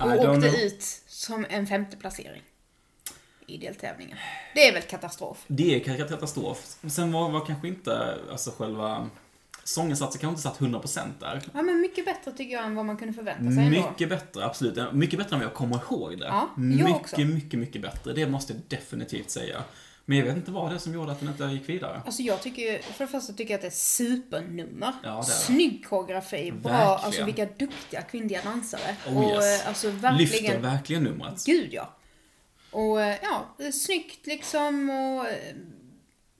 [0.00, 0.54] Och I åkte know.
[0.54, 2.42] ut som en femte placering
[3.46, 4.18] i deltävlingen.
[4.54, 5.44] Det är väl katastrof?
[5.46, 6.76] Det är katastrof.
[6.90, 9.10] Sen var, var kanske inte, alltså själva
[9.64, 11.42] sånginsatsen kanske inte satt 100% där.
[11.54, 13.90] Ja, men mycket bättre tycker jag än vad man kunde förvänta sig ändå.
[13.90, 14.92] Mycket bättre, absolut.
[14.92, 16.26] Mycket bättre än vad jag kommer ihåg det.
[16.26, 17.20] Ja, jag mycket, också.
[17.20, 18.12] mycket, mycket bättre.
[18.12, 19.64] Det måste jag definitivt säga.
[20.04, 22.02] Men jag vet inte vad det är som gjorde att den inte gick vidare.
[22.06, 24.92] Alltså jag tycker för det första tycker jag att det är supernummer.
[25.02, 25.22] Ja, det är.
[25.22, 26.98] Snygg koreografi, bra, Verkligen.
[27.04, 28.96] alltså vilka duktiga kvinnliga dansare.
[29.08, 29.62] Oh, och yes.
[29.62, 31.44] eh, alltså Lyfter verkligen, verkligen numret.
[31.46, 31.96] gud ja.
[32.70, 35.36] Och eh, ja, snyggt liksom och eh,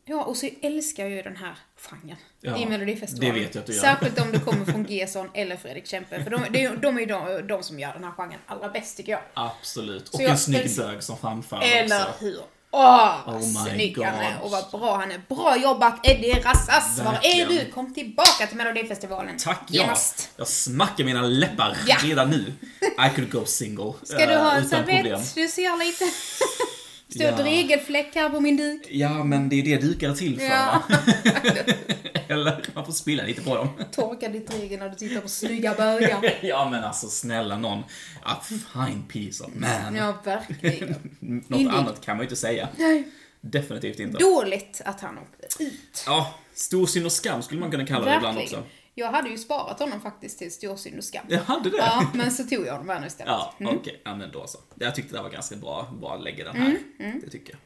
[0.06, 3.34] Ja, och så älskar jag ju den här genren Ja, i Melodifestivalen.
[3.34, 3.80] det vet jag att du gör.
[3.80, 6.24] Särskilt om det kommer från Gesson eller Fredrik Kempe.
[6.24, 8.96] För de, de, de är ju de, de som gör den här genren allra bäst
[8.96, 9.20] tycker jag.
[9.34, 10.08] Absolut.
[10.08, 12.24] Och Så jag en snygg bög som framför Eller också.
[12.24, 12.40] hur?
[12.76, 15.20] Åh, Oh my snygg han är och vad bra han är.
[15.28, 16.98] Bra jobbat Eddie Rassas!
[16.98, 17.70] Var är du?
[17.70, 19.38] Kom tillbaka till Melodifestivalen.
[19.38, 19.82] Tack ja!
[19.82, 20.28] Genast.
[20.36, 21.96] Jag smackar mina läppar Ja.
[22.02, 22.52] redan nu.
[22.80, 23.92] I could go single.
[24.02, 25.04] Ska du ha eh, en utan problem.
[25.04, 25.34] servett?
[25.34, 26.04] Du ser lite...
[27.08, 27.36] Står Ja.
[27.36, 28.86] dregelfläck här på min duk.
[28.90, 30.46] Ja, men det är det dukar är till för.
[30.46, 30.82] Ja.
[32.28, 33.68] Eller man får spilla lite på dem.
[33.92, 36.34] Torka ditt dregel när du tittar på snygga bögar.
[36.42, 37.78] Ja, men alltså snälla någon.
[38.22, 38.36] A
[38.72, 39.96] fine piece of man.
[39.96, 40.88] Ja, verkligen.
[41.20, 41.68] Något Indeed.
[41.78, 42.68] annat kan man ju inte säga.
[42.78, 43.08] Nej.
[43.40, 44.18] Definitivt inte.
[44.18, 46.04] Dåligt att han åkte ut.
[46.06, 48.62] Ja, stor synd och skam skulle man kunna kalla det ibland också.
[48.94, 51.26] Jag hade ju sparat honom faktiskt till storsynd och skam.
[51.28, 51.76] Jag hade det?
[51.76, 53.28] Ja, men så tog jag honom här nu istället.
[53.32, 53.76] Ja, Mm.
[53.76, 54.00] okej.
[54.04, 54.58] Ja, men då så.
[54.74, 56.76] Jag tyckte det var ganska bra, bra lägga den här.
[56.98, 57.60] Mm, Det tycker jag.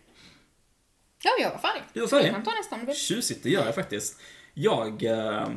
[1.23, 1.83] Ja, jag var färdig.
[1.93, 2.27] Du var färdig?
[2.27, 2.97] Jag kan ta nästa om du vill.
[2.97, 4.21] Tjusigt, det gör jag faktiskt.
[4.55, 5.49] Jag eh,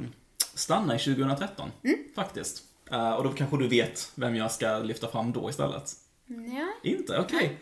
[0.54, 1.98] stannar i 2013, Mm.
[2.16, 2.64] faktiskt.
[2.92, 5.92] Eh, och då kanske du vet vem jag ska lyfta fram då istället?
[6.58, 7.20] Ja, Inte?
[7.20, 7.58] Okej.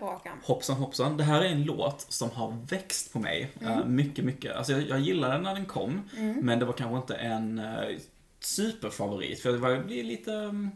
[0.00, 0.38] rak arm.
[0.42, 4.56] Hoppsan hoppsan, det här är en låt som har växt på mig eh, mycket, mycket.
[4.56, 6.08] Alltså jag, jag gillade den när den kom,
[6.42, 7.98] men det var kanske inte en uh,
[8.40, 9.40] superfavorit.
[9.40, 10.30] För jag var, jag blev lite...
[10.30, 10.70] um,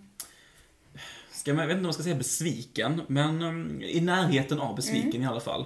[1.30, 4.76] Ska man, jag vet inte om man ska säga besviken, men um, i närheten av
[4.76, 5.64] besviken i alla fall.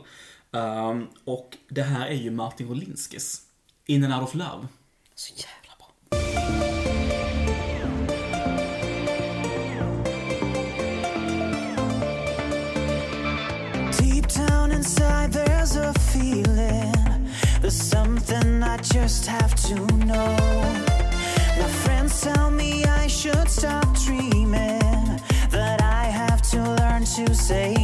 [0.51, 3.43] Um, och det här är ju Martin Wolinskis,
[3.87, 4.67] In and Out of Love.
[5.15, 5.62] Så jävla
[18.23, 19.75] something I just have to
[20.07, 20.37] know.
[21.59, 25.21] My friends tell me I should stop dreaming.
[25.51, 27.82] That I have to learn to say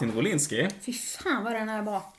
[0.00, 2.12] Martin Wolinski, Fy fan vad den är bra.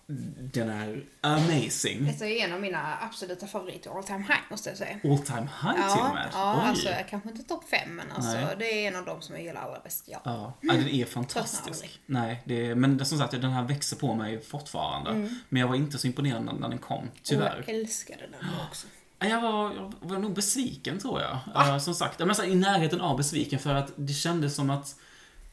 [0.53, 2.05] den är amazing.
[2.05, 4.99] Detta är en av mina absoluta favoriter all time high måste jag säga.
[5.03, 6.30] All time high till och Ja, med.
[6.34, 6.69] ja Oj.
[6.69, 8.55] alltså kanske inte topp fem men alltså Nej.
[8.59, 10.03] det är en av de som jag gillar allra bäst.
[10.07, 10.21] Ja.
[10.23, 11.99] Ja, ja, den är fantastisk.
[12.05, 15.30] Nej, det är, men det, som sagt, den här växer på mig fortfarande.
[15.49, 17.63] Men jag var inte så imponerad när den kom, Och tyvärr.
[17.67, 18.88] jag älskade den också.
[19.21, 21.67] Jag var, jag var nog besviken tror jag.
[21.67, 24.69] Eh, som sagt, jag menar, så i närheten av besviken för att det kändes som
[24.69, 24.95] att...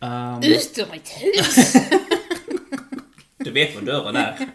[0.01, 1.74] ehm, Ut ur mitt hus!
[3.47, 4.39] du vet var dörren är.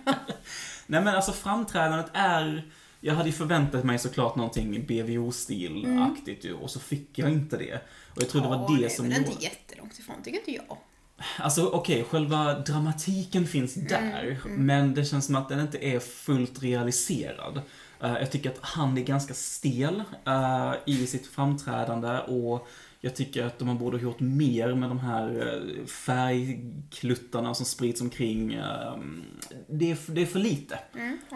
[0.88, 2.72] Nej men alltså framträdandet är...
[3.00, 7.76] Jag hade ju förväntat mig såklart någonting BVO-stilaktigt ju, och så fick jag inte det.
[8.16, 9.32] Och jag tror det var det nej, som men det är gjorde...
[9.32, 10.78] inte jättelångt ifrån tycker inte jag.
[11.40, 16.64] Alltså okej, själva dramatiken finns där, men det känns som att den inte är fullt
[16.64, 17.62] realiserad.
[18.02, 22.68] Eh, jag tycker att han är ganska stel eh, i sitt framträdande och
[23.02, 28.02] jag tycker att de borde ha gjort mer med de här uh, färgkluttarna som sprids
[28.02, 28.54] omkring.
[28.54, 28.98] eh,
[29.70, 30.80] det, är, det är för lite.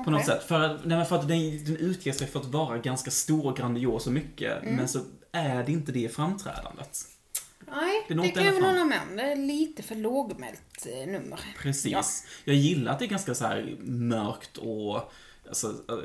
[0.06, 0.44] På något sätt.
[0.44, 3.58] För, att- nej, för att den, den utger sig för att vara ganska stor och
[3.58, 5.00] grandios och mycket, men så
[5.32, 7.00] är det inte det i framträdandet.
[7.72, 9.18] Nej, Det det, kan jag väl hålla med om.
[9.18, 11.40] Det är lite för lågmält eh, nummer.
[11.62, 11.92] Precis.
[11.92, 12.04] Ja.
[12.44, 15.12] Jag gillar att det är ganska så här mörkt och
[15.48, 15.96] alltså, eh,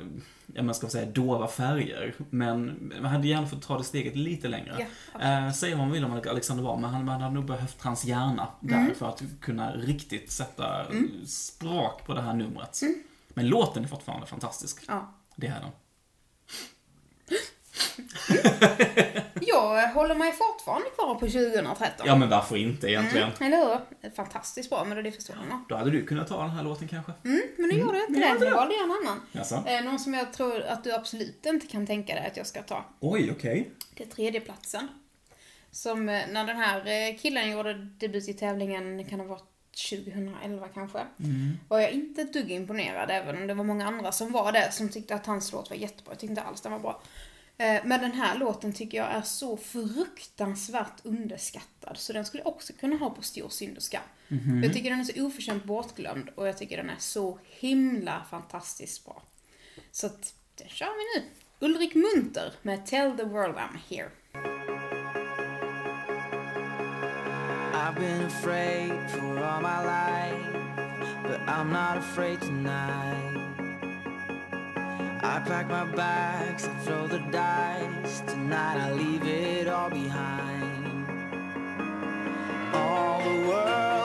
[0.54, 2.14] ja, man ska säga dova färger.
[2.30, 4.86] Men man hade gärna fått ta det steget lite längre.
[5.20, 7.82] Ja, eh, säga vad man vill om Alexander var, men han, man hade nog behövt
[7.82, 8.94] hans hjärna där Mm.
[8.94, 10.86] för att kunna riktigt sätta
[11.26, 12.82] sprak på det här numret.
[12.82, 12.94] Mm.
[13.34, 14.84] Men låten är fortfarande fantastisk.
[14.88, 15.12] Ja.
[15.36, 15.70] Det är den.
[19.40, 22.06] Jag håller mig fortfarande kvar på 2013.
[22.06, 23.30] Ja, men varför inte egentligen?
[23.40, 24.10] Mm, eller hur?
[24.10, 25.64] Fantastiskt bra Melodifestivalen.
[25.68, 27.12] Då hade du kunnat ta den här låten kanske?
[27.24, 28.44] Mm, men nu gjorde jag inte det.
[28.44, 29.20] Nu valde jag en annan.
[29.32, 29.62] Jaså?
[29.66, 32.62] Eh, någon som jag tror att du absolut inte kan tänka dig att jag ska
[32.62, 32.84] ta.
[33.00, 33.70] Oj, okej.
[33.94, 34.88] Det är tredjeplatsen.
[35.70, 39.44] Som eh, när den här eh, killen gjorde debut i tävlingen, kan det ha varit
[39.90, 40.98] 2011 kanske.
[41.68, 44.72] Var jag inte ett dugg imponerad, även om det var många andra som var det,
[44.72, 46.12] som tyckte att hans låt var jättebra.
[46.12, 47.02] Jag tyckte inte alls den var bra.
[47.60, 52.52] Eh, Men den här låten tycker jag är så fruktansvärt underskattad, så den skulle jag
[52.54, 54.02] också kunna ha på stor synd och skam.
[54.62, 59.04] Jag tycker den är så oförtjänt bortglömd och jag tycker den är så himla fantastiskt
[59.04, 59.22] bra.
[59.92, 61.26] Så att, det kör vi nu.
[61.66, 64.10] Ulrik Munter med Tell the world I'm here.
[67.74, 70.52] I've been afraid for all my life,
[71.22, 73.39] but I'm not afraid tonight.
[75.32, 78.20] I pack my bags and throw the dice.
[78.26, 81.06] Tonight I leave it all behind.
[82.74, 83.99] All the world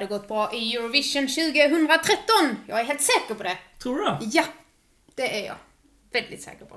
[0.00, 2.64] hade gått bra i Eurovision 2013!
[2.66, 3.58] Jag är helt säker på det.
[3.82, 4.18] Tror du det?
[4.32, 4.44] Ja,
[5.14, 5.56] det är jag.
[6.12, 6.74] Väldigt säker på.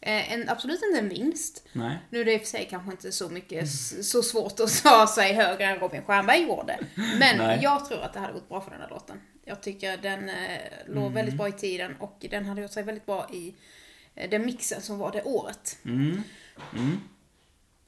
[0.00, 1.68] Eh, en, absolut inte en vinst.
[1.72, 1.98] Nej.
[2.10, 3.70] Nu är det i och för sig kanske inte så mycket
[4.04, 6.78] så svårt att ta sig högre än Robin Stjernberg gjorde.
[6.94, 7.58] Men Nej.
[7.62, 9.20] jag tror att det hade gått bra för den här låten.
[9.44, 11.14] Jag tycker den eh, låg Mm.
[11.14, 13.54] väldigt bra i tiden och den hade gjort sig väldigt bra i
[14.14, 15.78] eh, den mixen som var det året.
[15.84, 16.22] Mm.
[16.76, 17.00] Mm.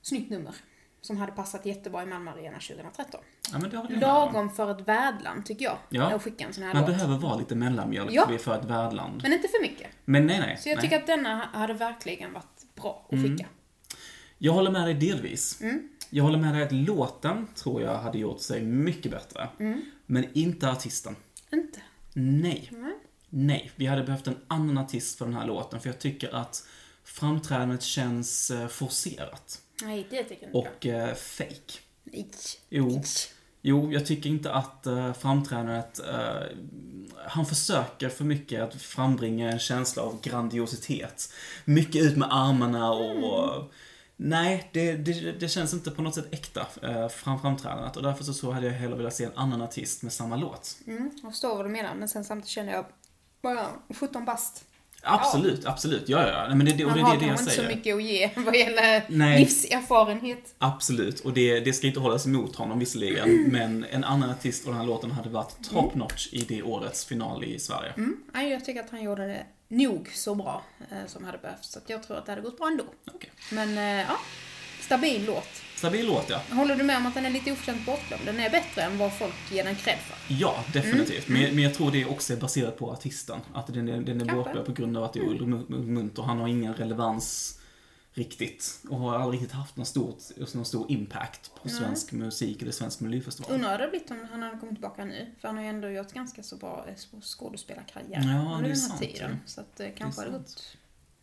[0.03, 0.55] Snyggt nummer.
[1.01, 3.21] Som hade passat jättebra i Malmö Arena 2013.
[3.53, 3.89] Ja, men det har.
[3.89, 5.77] Lagom för ett värdland tycker jag.
[5.89, 6.15] Ja.
[6.15, 6.91] Att skicka en sån här Man låt.
[6.91, 8.39] behöver vara lite mellanmjölk Ja.
[8.39, 9.23] för ett värdland.
[9.23, 9.87] Men inte för mycket.
[10.05, 10.57] Men nej, nej.
[10.61, 10.83] Så jag nej.
[10.83, 13.47] tycker att denna hade verkligen varit bra att skicka.
[14.39, 15.61] Jag håller med dig delvis.
[15.63, 15.89] Mm.
[16.11, 19.49] Jag håller med dig att låten tror jag hade gjort sig mycket bättre.
[19.61, 19.83] Mm.
[20.07, 21.17] Men inte artisten.
[21.53, 21.81] Inte?
[22.13, 22.69] Nej.
[22.73, 22.93] Nej.
[23.29, 23.71] Nej.
[23.77, 26.67] Vi hade behövt en annan artist för den här låten, för jag tycker att
[27.05, 29.61] framträdandet känns eh, forcerat.
[29.83, 31.51] Nej, det tycker inte Och eh, fake.
[32.05, 32.13] jag.
[32.15, 32.31] Nej.
[32.69, 33.03] Jo.
[33.67, 36.43] Jo, jag tycker inte att uh, framträdandet, eh,
[37.27, 41.33] han försöker för mycket att frambringa en känsla av grandiositet.
[41.65, 43.73] Mycket ut med armarna och...
[44.17, 47.97] Nej, det, det, det känns inte på något sätt äkta, uh, fram, framträdandet.
[47.97, 50.79] Och därför så, så hade jag hellre velat se en annan artist med samma låt.
[50.87, 52.87] Mm, jag förstår vad du menar, men sen samtidigt känner jag
[53.43, 53.67] bara
[54.01, 54.65] 17 bast.
[55.05, 56.09] Absolut, absolut.
[56.09, 56.47] Ja, ja.
[56.49, 58.03] Nej, men det, det, och Man det, har det det jag inte så mycket att
[58.03, 59.41] ge vad gäller Nej.
[59.41, 60.55] livserfarenhet.
[60.59, 64.71] Absolut, och det, det ska inte hållas emot honom visserligen, men en annan artist på
[64.71, 67.93] den här låten hade varit top notch i det årets final i Sverige.
[67.97, 68.17] Mm.
[68.35, 71.73] Nej, jag tycker att han gjorde det nog så bra eh, som hade behövts.
[71.73, 72.85] Så jag tror att det hade gått bra ändå.
[73.15, 73.31] Okej.
[73.53, 74.19] Men eh, ja,
[74.81, 75.49] stabil låt.
[75.85, 76.41] Stabil låt, ja.
[76.51, 78.23] Håller du med om att den är lite oförtjänt bortglömd?
[78.27, 80.35] Den är bättre än vad folk ger den cred för.
[80.35, 81.29] Ja, definitivt.
[81.29, 83.41] Men, men jag tror det också är baserat på artisten.
[83.55, 84.37] Att den är, den är Mm.
[84.37, 86.23] Bortglömd på grund av att det är Ulrik Mu- Munter.
[86.23, 87.59] Han har ingen relevans
[88.13, 88.81] riktigt.
[88.91, 90.19] Och har aldrig riktigt haft någon, stort,
[90.55, 93.53] någon stor impact på svensk musik eller svensk melodifestival.
[93.53, 95.27] Undrar hur det hade blivit om han hade kommit tillbaka nu.
[95.41, 98.69] För han har ju ändå gjort ganska så bra eh, skådespelarkarriär Ja, under det den
[98.69, 99.39] här sant, tiden.
[99.47, 100.47] Så att det kanske hade sant.
[100.47, 100.77] gått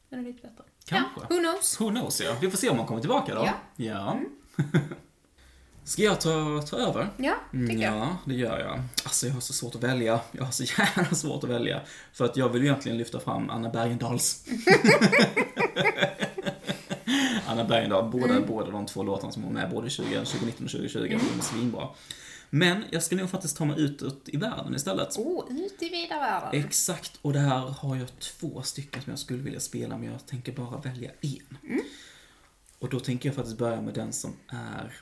[0.09, 0.63] ännu lite bättre.
[0.85, 1.21] Kanske.
[1.21, 1.81] Ja, who knows?
[1.81, 2.35] Who knows, ja.
[2.41, 3.45] Vi får se om han kommer tillbaka då.
[3.45, 3.53] Ja.
[3.75, 4.19] ja.
[5.83, 7.09] Ska jag ta, ta över?
[7.17, 7.93] Ja, tycker jag.
[7.95, 8.81] Ja, det gör jag.
[9.03, 10.19] Alltså jag har så svårt att välja.
[10.31, 10.63] Jag har så
[10.97, 11.81] jävla svårt att välja.
[12.13, 14.45] För att jag vill egentligen lyfta fram Anna Bergendahls.
[17.47, 18.47] Anna Bergendahl, båda, Mm.
[18.47, 20.99] båda de två låtarna som var med både 20, 2019 och 2020,
[21.33, 21.87] de är svinbra.
[22.49, 25.17] Men jag ska nog faktiskt ta mig utåt i världen istället.
[25.17, 26.65] Oh, ut i vida världen.
[26.65, 30.25] Exakt, och det här har jag två stycken som jag skulle vilja spela, men jag
[30.27, 31.57] tänker bara välja en.
[31.69, 31.81] Mm.
[32.81, 34.93] Och då tänker jag faktiskt börja med den som är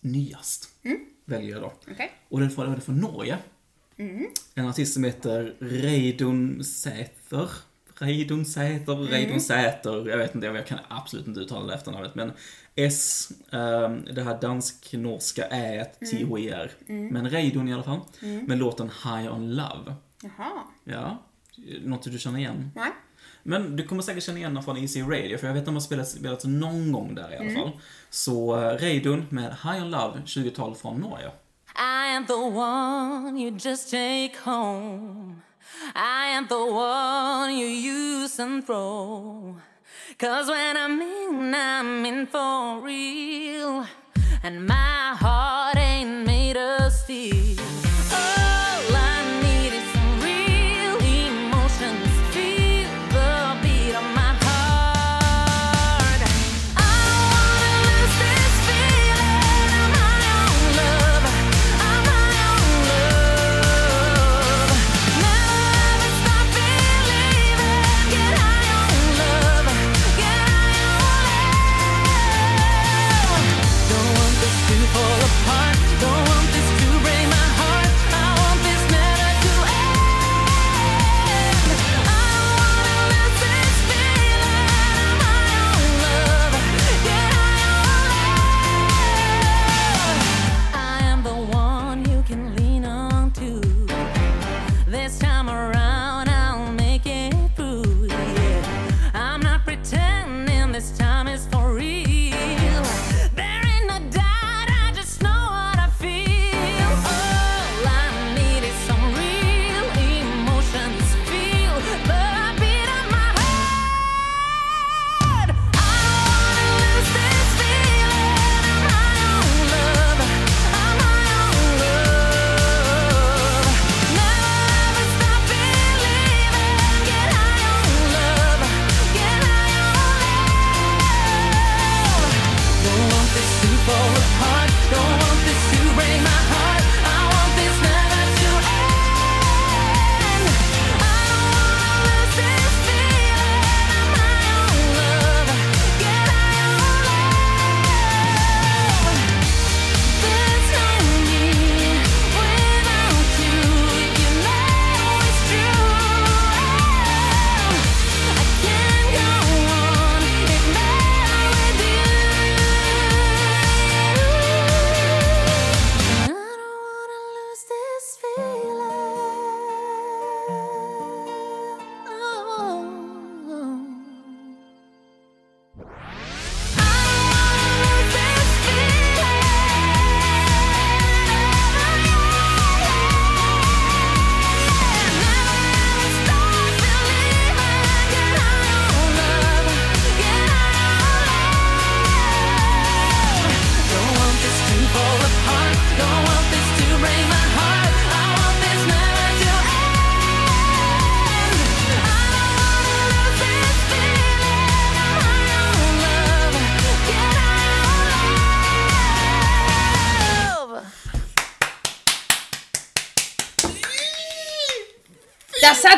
[0.00, 0.68] nyast.
[1.24, 1.72] Väljer jag då.
[1.90, 2.12] Okej.
[2.28, 3.38] Och den får, är från Norge.
[4.54, 7.48] En artist som heter Reidun Säter.
[7.94, 10.08] Reidun Säter, Reidun Säter.
[10.08, 12.14] Jag vet inte, jag kan absolut inte uttala det efternamnet.
[12.14, 12.32] Men
[12.74, 16.72] S, ehm, det här dansk-norska Ä, T-H-E-R.
[16.86, 18.00] Men Reidun i alla fall.
[18.20, 19.94] Med låten High on Love.
[20.22, 20.62] Jaha.
[20.84, 21.22] Ja,
[21.84, 22.70] något du känner igen?
[22.74, 22.90] Nej.
[23.46, 25.74] Men du kommer säkert känna igen den från Easy Radio, för jag vet att de
[25.74, 27.70] har spelat, spelat någon gång där i alla fall.
[28.10, 31.30] Så uh, Reidun med High on Love, 20-tal från Norge.
[31.76, 35.42] I am the one you just take home.
[35.94, 39.56] I am the one you use and throw.
[40.18, 43.86] Cause when I'm in, I'm in for real.
[44.44, 47.58] And my heart ain't made of steel.
[48.12, 48.53] All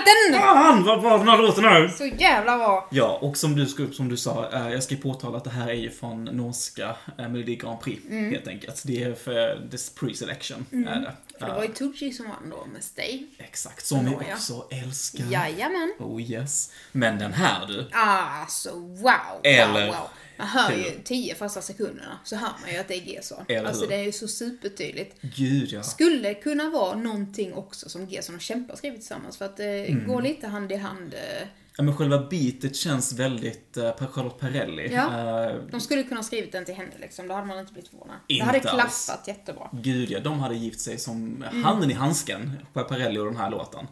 [0.05, 0.41] den!
[0.41, 1.89] Fan vad bra den här låten är!
[1.89, 2.89] Så jävla bra.
[2.91, 5.75] Ja, och som du, som du sa, eh, jag ska påtala att det här är
[5.75, 8.31] ju från norska eh, Melodi Grand Prix, Mm.
[8.31, 8.83] helt enkelt.
[8.87, 11.13] Det är för this pre-selection, är det.
[11.39, 13.27] För det var ju Tucci som vann då med Stay.
[13.39, 15.25] Exakt, som vi också älskar.
[15.31, 15.95] Jajamän.
[15.99, 16.71] Oh yes.
[16.93, 20.09] Men den här du, Alltså wow, Eller wow, wow.
[20.39, 23.45] Man hör ju tio första sekunderna så hör man ju att det är G-son.
[23.67, 25.17] Alltså det är ju så supertydligt.
[25.21, 25.83] gud ja.
[25.83, 29.87] Skulle kunna vara någonting också som G-son och Kämpa har skrivit tillsammans för att det
[29.91, 30.07] Mm.
[30.09, 31.15] går lite hand i hand.
[31.15, 31.49] eh.
[31.77, 34.93] ja men själva beatet känns väldigt uh, Charlotte Perrelli.
[34.95, 35.47] Ja.
[35.51, 37.91] Eh, De skulle kunna ha skrivit den till henne liksom, då hade man inte blivit
[37.91, 38.17] förvånad.
[38.29, 38.71] Det hade alls.
[39.07, 39.69] klaffat jättebra.
[39.73, 41.65] Gud ja, de hade gift sig som Mm.
[41.65, 43.87] handen i handsken, Perrelli och den här låten.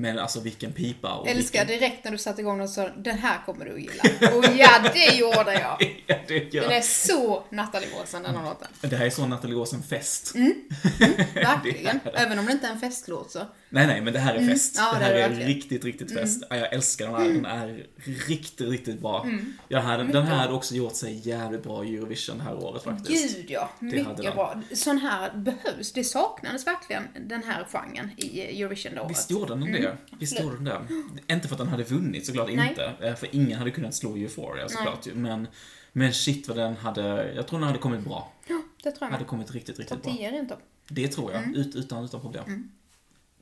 [0.00, 1.80] Men alltså vilken pipa och Älskar vilken...
[1.80, 4.02] direkt när du satte igång och sa den här kommer du att gilla.
[4.36, 5.94] Och ja, det gjorde jag.
[6.06, 8.68] Ja, det, Den är så Nathalie Åsen den här låten.
[8.80, 10.34] det här är så Nathalie Åsen-fest.
[10.34, 10.54] Mm.
[11.34, 12.00] Verkligen.
[12.14, 13.46] Även om det inte är en festlåt så.
[13.70, 14.78] Nej, nej, men det här är fest.
[14.78, 14.88] Mm.
[14.92, 15.50] Ja, det här är det är, verkligen.
[15.50, 15.54] Mm.
[15.56, 16.44] riktigt, riktigt fest.
[16.50, 17.28] Ja, jag älskar den här.
[17.28, 17.86] Den är
[18.28, 19.22] riktigt, riktigt bra.
[19.24, 19.52] Mm.
[19.68, 22.82] Ja, här, den här hade också gjort sig jävligt bra i Eurovision det här året
[22.82, 23.36] faktiskt.
[23.36, 24.62] Gud ja, hade mycket bra.
[24.72, 25.92] Sån här behövs.
[25.92, 29.10] Det saknades verkligen den här genren i Eurovision det året.
[29.10, 29.96] Visst gjorde den det?
[30.18, 31.34] Visst gjorde den det?
[31.34, 32.60] Inte för att den hade vunnit, såklart Mm.
[32.60, 32.68] Nej.
[32.68, 33.06] inte.
[33.06, 35.14] Eh, För ingen hade kunnat slå Euphoria såklart ju.
[35.14, 35.48] Men,
[35.92, 38.32] men shit vad den hade, jag tror den hade kommit bra.
[38.48, 40.12] Ja, det tror jag Hade kommit riktigt, riktigt bra.
[40.12, 40.58] 10 rent av.
[40.88, 42.70] Det tror jag, ut, utan, utan problem.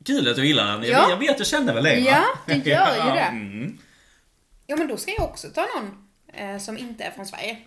[0.07, 0.83] Kul att du gillar den.
[0.83, 1.09] Jag, Ja.
[1.09, 1.89] jag vet, jag känner väl va?
[1.93, 3.19] Ja, det gör ju det.
[3.19, 3.77] Mm.
[4.67, 7.57] Ja, men då ska jag också ta någon eh, som inte är från Sverige.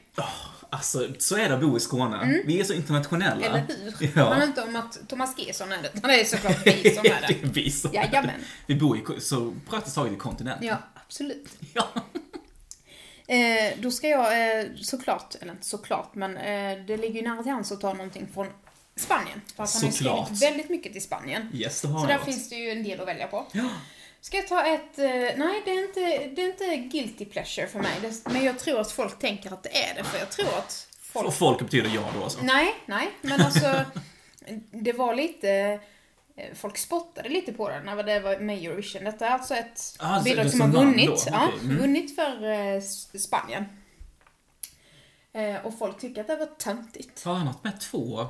[0.72, 2.42] Alltså, så är det att bo i Skåne.
[2.46, 3.46] Vi är så internationella.
[3.46, 3.52] Mm.
[3.52, 3.94] Eller hur?
[3.98, 4.24] Det Ja.
[4.28, 7.08] handlar inte om att Thomas Gesson är det, utan det är såklart vi som är
[7.20, 7.42] det det.
[7.42, 8.34] är vi som är det.
[8.66, 10.66] Vi bor i, så praktiskt taget i kontinenten.
[10.66, 10.76] Ja,
[11.06, 11.48] absolut.
[11.74, 11.88] Ja.
[13.34, 17.42] Eh, då ska jag eh, såklart, eller inte såklart, men eh, det ligger ju nära
[17.42, 18.46] till hands att ta någonting från
[18.96, 19.40] Spanien.
[19.56, 20.26] För att han har Såklart.
[20.26, 21.48] skrivit väldigt mycket till Spanien.
[21.54, 22.24] Yes, det har Så där gjort.
[22.24, 23.46] finns det ju en del att välja på.
[23.52, 23.68] Ja.
[24.20, 25.04] Ska jag ta ett, eh,
[25.36, 26.00] nej det är, inte,
[26.34, 29.62] det är inte guilty pleasure för mig, det, men jag tror att folk tänker att
[29.62, 31.26] det är det, för jag tror att folk...
[31.26, 32.38] Och folk betyder jag då alltså.
[32.42, 33.84] Nej, nej, men alltså
[34.70, 35.50] det var lite,
[36.36, 39.04] eh, folk spottade lite på det när det var med Eurovision.
[39.04, 41.16] Detta är alltså ett Ah, så bidrag det som som har vann vunnit, då?
[41.26, 41.76] ja, Okej, mm.
[41.78, 43.64] vunnit för eh, S- Spanien.
[45.32, 47.24] Eh, och folk tycker att det var töntigt.
[47.24, 48.26] Har han haft med två?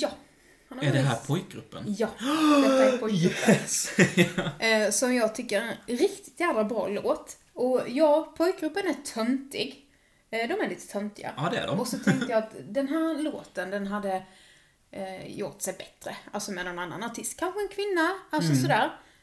[0.00, 0.08] Ja.
[0.82, 1.84] Är det här pojkgruppen?
[1.98, 2.08] Ja,
[2.62, 3.54] detta är pojkgruppen.
[3.54, 3.90] Yes!
[4.58, 7.36] Eh, som jag tycker är en riktigt jävla bra låt.
[7.52, 9.86] Och ja, pojkgruppen är töntig.
[10.30, 11.32] Eh, de är lite töntiga.
[11.36, 11.80] Ja, det är de.
[11.80, 14.22] Och så tänkte jag att den här låten, den hade
[14.90, 16.16] eh, gjort sig bättre.
[16.32, 17.38] Alltså med någon annan artist.
[17.40, 18.76] Kanske en kvinna, alltså sådär.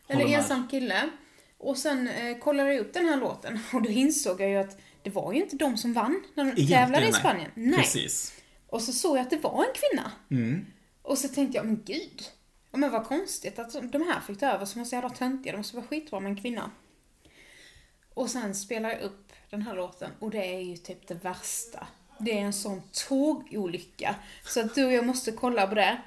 [0.07, 0.21] Eller Mm.
[0.21, 0.39] Håller med.
[0.39, 1.09] ensam kille.
[1.57, 4.77] Och sen eh, kollade jag upp den här låten och då insåg jag ju att
[5.03, 7.13] det var ju inte de som vann när de Egentligen, tävlade i.
[7.13, 7.51] Spanien.
[7.53, 7.79] Nej.
[7.79, 8.33] Precis.
[8.71, 10.11] Och så såg jag att det var en kvinna.
[10.31, 10.65] Mm.
[11.01, 12.21] Och så tänkte jag, men gud.
[12.71, 15.51] Ja, men vad konstigt att de här fick ta över som var så jävla töntiga.
[15.53, 16.71] De måste vara skitbra med en kvinna.
[18.13, 21.87] Och sen spelar jag upp den här låten och det är ju typ det värsta.
[22.19, 24.15] Det är en sån tågolycka.
[24.45, 26.01] Så att du och jag måste kolla på det.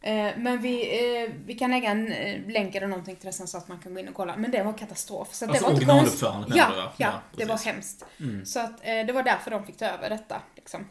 [0.00, 0.82] Eh, Men vi,
[1.24, 3.78] eh, vi kan lägga en eh, länk eller någonting till det sen så att man
[3.78, 4.36] kan gå in och kolla.
[4.36, 5.34] Men det var katastrof.
[5.34, 6.22] Så Alltså det var inte konstigt.
[6.22, 6.92] originaluppförandet Ja, menar du, va?
[6.96, 8.04] ja, Ja, det var hemskt.
[8.44, 10.42] Så att det var därför de fick ta över detta.
[10.56, 10.86] Liksom.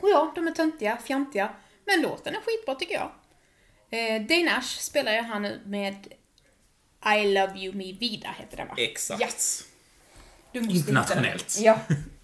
[0.00, 1.50] Och ja, de är töntiga, fjantiga.
[1.84, 3.10] Men låten är skitbra tycker jag.
[3.90, 6.06] Eh, Dane Ash spelar jag här nu med
[7.16, 8.74] I Love You Me Vida heter den va?
[8.76, 9.64] Exakt.
[10.52, 10.70] Den.
[10.70, 11.58] Internationellt.
[11.60, 11.78] Ja.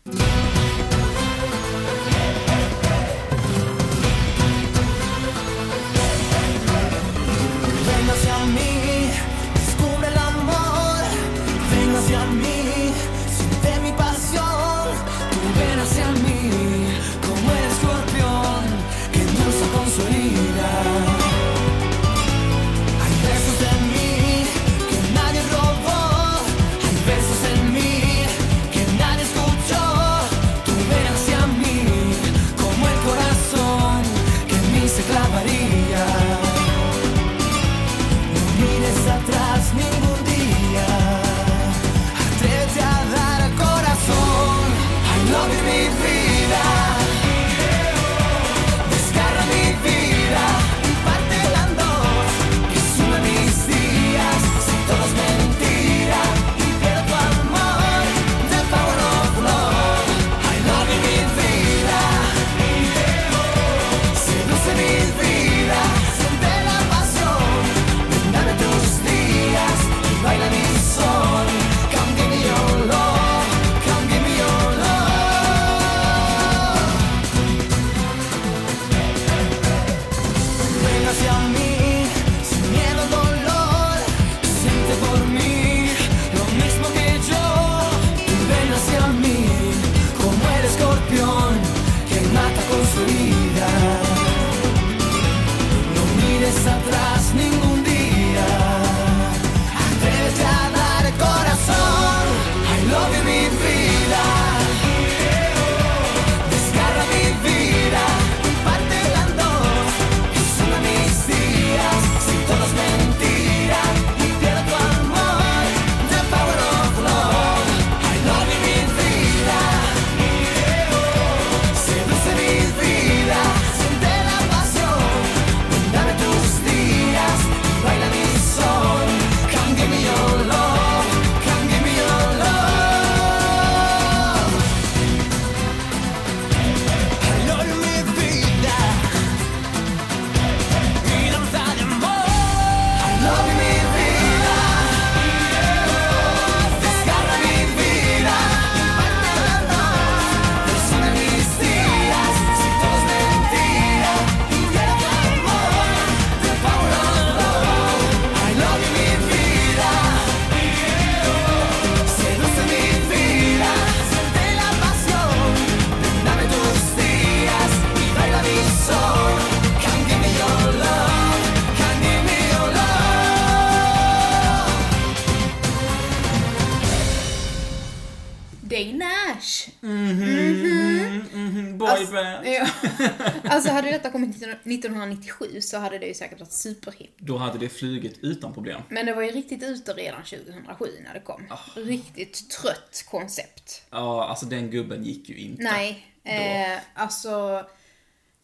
[185.44, 187.10] 1997 så hade det ju säkert varit superhip.
[187.18, 188.82] Då hade det flugit utan problem.
[188.88, 191.46] Men det var ju riktigt ute redan 2007 när det kom.
[191.50, 191.58] Ah.
[191.74, 193.82] Riktigt trött koncept.
[193.90, 195.62] Ja, alltså den gubben gick ju inte.
[195.62, 197.64] Nej, eh, alltså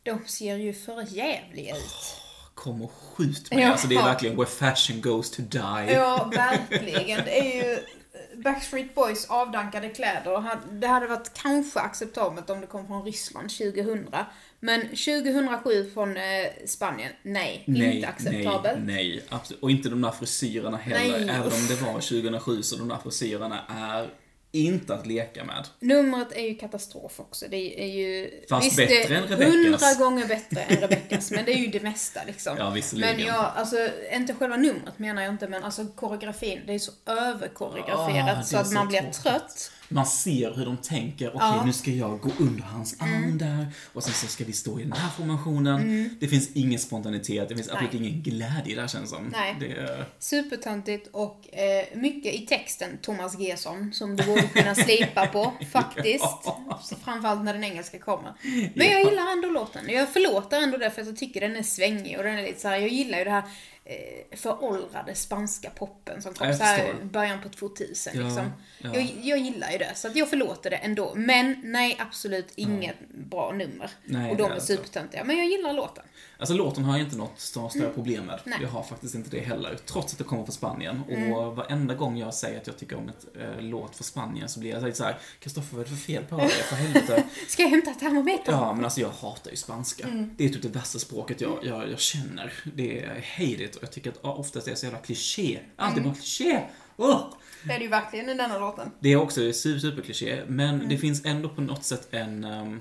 [0.02, 2.16] de ser ju för jävliga ut.
[2.54, 3.60] Kom och skjut mig.
[3.60, 3.70] Ja.
[3.70, 5.92] Alltså det är verkligen where fashion goes to die.
[5.92, 7.24] Ja, verkligen.
[7.24, 7.78] Det är ju
[8.42, 10.48] Backstreet Boys avdankade kläder.
[10.72, 14.08] Det hade varit kanske acceptabelt om det kom från Ryssland 2000.
[14.60, 16.22] Men 2007 från eh,
[16.66, 18.78] Spanien, nej, inte acceptabelt.
[18.84, 19.62] Nej, nej, absolut.
[19.62, 21.18] Och inte de där frisyrerna heller.
[21.26, 24.08] Nej, Även om det var 2007 så de där frisyrerna är
[24.52, 25.68] inte att leka med.
[25.80, 27.46] Numret är ju katastrof också.
[27.50, 28.30] Det är ju...
[28.48, 29.54] Fast det bättre än Rebeckas.
[29.54, 32.56] Hundra gånger bättre än Rebeckas, men det är ju det mesta liksom.
[32.58, 33.16] Ja, visserligen.
[33.16, 36.92] Men jag, alltså, inte själva numret menar jag inte, men alltså koreografin, det är så
[37.06, 39.72] överkoreograferat Ah, så är att så man blir trött.
[39.92, 41.54] Man ser hur de tänker, okej Ja.
[41.54, 41.66] Mm.
[41.66, 44.82] nu ska jag gå under hans arm där och sen så ska vi stå i
[44.82, 46.10] den här formationen.
[46.20, 49.28] Det finns ingen spontanitet, det finns absolut ingen glädje där känns som.
[49.32, 49.56] Nej.
[49.60, 50.04] Det är...
[50.18, 56.24] Supertöntigt och eh, mycket i texten Thomas Gesson som du borde kunna slipa på faktiskt.
[56.44, 56.80] Ja.
[57.04, 58.32] Framförallt när den engelska kommer.
[58.74, 59.88] Men jag gillar ändå låten.
[59.88, 62.60] Jag förlåter ändå det för att jag tycker den är svängig och den är lite
[62.60, 63.44] så här, jag gillar ju det här
[63.84, 68.52] eh, föråldrade spanska poppen som kom Jag så här början på 2000 Ja, liksom.
[68.78, 68.90] ja.
[68.94, 71.12] Jag, jag gillar ju det, så att jag förlåter det ändå.
[71.14, 73.90] Men nej, absolut inget bra nummer.
[74.04, 75.24] Nej, och de är supertöntiga.
[75.24, 76.04] Men jag gillar låten.
[76.42, 78.34] Alltså låten har jag inte något större större problem med.
[78.34, 78.42] Mm.
[78.44, 78.58] Nej.
[78.62, 79.78] Jag har faktiskt inte det heller.
[79.86, 81.02] Trots att det kommer från Spanien.
[81.08, 81.32] Mm.
[81.32, 84.60] Och varenda gång jag säger att jag tycker om ett äh, låt från Spanien så
[84.60, 86.48] blir jag lite såhär, Kristoffer vad är det för fel på dig?
[86.48, 87.24] För helvete.
[87.48, 88.54] Ska jag hämta termometern?
[88.54, 90.04] Ja, men alltså jag hatar ju spanska.
[90.08, 90.30] Mm.
[90.36, 92.52] Det är typ det värsta språket jag, jag, jag känner.
[92.74, 95.58] Det är it och jag tycker att ja, oftast är det så jävla kliché.
[95.78, 96.04] Mm.
[96.04, 96.60] bara kliché.
[96.96, 97.24] Ugh.
[97.64, 98.90] Det är det ju verkligen i denna låten.
[99.00, 100.88] Det är också super, super kliché, men Mm.
[100.88, 102.80] det finns ändå på något sätt en, ehm,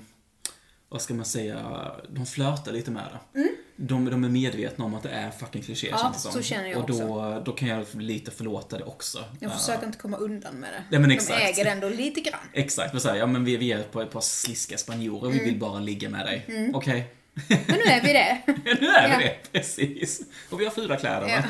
[0.92, 3.02] vad ska man säga, de flörtar lite med
[3.34, 3.48] det.
[3.76, 5.98] De, de är medvetna om att det är fucking kliché Mm.
[5.98, 6.32] Ja, känns det som.
[6.32, 9.24] så känner jag Och då, då kan jag lite förlåta det också.
[9.40, 9.56] Jag Ja.
[9.56, 10.82] försöker inte komma undan med det.
[10.90, 11.40] Nej, men De exakt.
[11.42, 12.40] äger det ändå lite grann.
[12.52, 15.38] Exakt, men så här, ja men vi, vi är på ett par sliska spanjorer, Mm.
[15.38, 16.70] vi vill bara ligga med dig.
[16.74, 17.14] Okej.
[17.48, 18.38] Men nu är vi det.
[18.80, 19.30] nu är vi Ja.
[19.30, 20.20] det, precis.
[20.50, 21.42] Och vi har fula kläder Ja.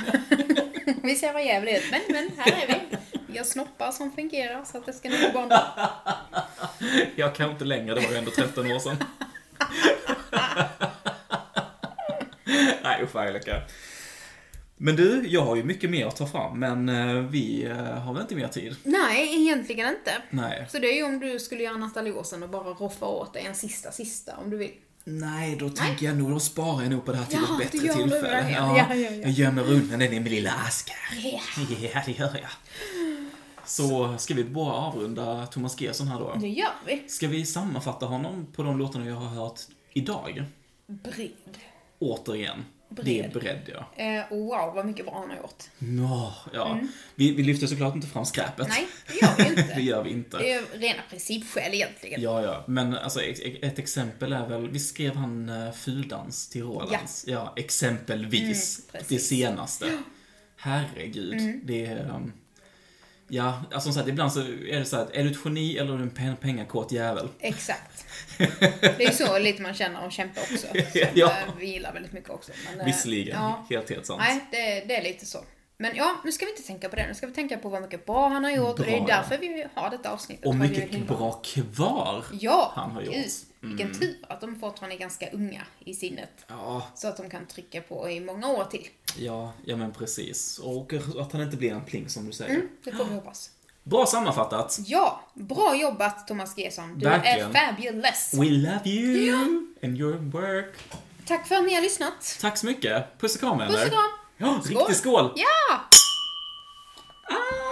[1.03, 2.97] Vi ser vad jävligt ut, men, men här är vi.
[3.27, 5.91] Vi har snoppar som fungerar så att det ska nog gå bra.
[7.17, 8.97] Jag kan inte längre, det var ju ändå 13 år sedan.
[12.83, 13.63] Nej usch vad elaka.
[14.77, 18.13] Men du, jag har ju mycket mer att ta fram, men eh, vi eh, har
[18.13, 18.77] väl inte mer tid?
[18.83, 20.13] Nej, egentligen inte.
[20.31, 20.67] Nej.
[20.71, 23.47] Så det är ju om du skulle göra Nathalie Åsen och bara roffa åt dig
[23.47, 24.71] en sista, sista om du vill.
[25.05, 27.73] Nej, då tänker jag nog, då sparar jag nog på det här till Ja, ett
[27.73, 28.51] bättre gör det, tillfälle.
[28.51, 28.79] ja.
[28.79, 29.11] Ja, ja, ja.
[29.11, 31.31] Jag gömmer undan den i min lilla ask här.
[31.33, 31.41] Ja.
[31.95, 32.51] Ja, det gör jag.
[33.65, 36.35] Så ska vi bara avrunda Thomas Gesson här då?
[36.41, 37.05] Det gör vi.
[37.09, 39.61] Ska vi sammanfatta honom på de låtarna jag har hört
[39.93, 40.45] idag?
[40.87, 41.31] Bred.
[41.99, 42.65] Återigen.
[42.95, 43.07] Bred.
[43.07, 44.05] Det är bredd, ja.
[44.05, 45.65] Eh, wow, vad mycket bra han har gjort.
[45.79, 46.81] Nå, ja.
[47.15, 48.67] Vi, vi lyfter såklart inte fram skräpet.
[48.67, 48.71] Mm.
[48.71, 49.75] Nej, det gör vi inte.
[49.77, 50.39] det gör vi inte.
[50.39, 52.21] Det är rena principskäl egentligen.
[52.23, 52.65] Ja, ja.
[52.67, 57.25] Men alltså, ex- ett exempel är väl, vi skrev han uh, Fuldans till Rolands?
[57.29, 57.53] Ja.
[57.57, 58.81] exempelvis.
[58.93, 59.99] Mm, det senaste.
[60.57, 61.61] Herregud.
[61.65, 62.11] Det är...
[62.15, 62.33] Um,
[63.35, 65.93] Ja, alltså som sagt, ibland så är det så att är du ett geni eller
[65.95, 67.29] är du en pen- pengakåt jävel?
[67.41, 68.05] Exakt.
[68.99, 70.67] Det är så lite man känner om Kämpe också.
[70.93, 71.27] Som Ja.
[71.31, 72.53] eh, vi gillar väldigt mycket också.
[72.71, 73.67] Men, eh, Visserligen, Ja.
[73.71, 74.21] helt, helt sant.
[74.25, 75.39] Nej, det, det är lite så.
[75.83, 77.07] Men ja, nu ska vi inte tänka på det.
[77.07, 78.79] Nu ska vi tänka på vad mycket bra han har gjort.
[78.79, 80.47] och det är Bra, därför vi har detta avsnittet.
[80.47, 83.15] Och mycket bra kvar Ja, han har gjort.
[83.15, 83.77] Mm.
[83.77, 86.31] Vilken tur att de fortfarande är ganska unga i sinnet.
[86.49, 88.89] Ja, Så att de kan trycka på i många år till.
[89.17, 90.59] ja, ja men precis.
[90.59, 92.55] Och att han inte blir en pling som du säger.
[92.55, 93.51] Mm, det får vi hoppas.
[93.83, 94.79] Bra sammanfattat.
[94.87, 96.99] Ja, bra jobbat Thomas Gesson.
[96.99, 97.51] Du Verkligen.
[97.57, 98.35] är fabulous.
[98.35, 99.87] We love you Ja.
[99.89, 100.75] and your work.
[101.27, 102.39] Tack för att ni har lyssnat.
[102.41, 103.19] Tack så mycket.
[103.21, 103.89] Puss och kram Puss och vänner.
[103.91, 104.11] kram.
[104.39, 104.77] Ja, skål.
[104.79, 105.33] riktig skål!
[105.37, 105.81] Ja!
[107.31, 107.72] Ah!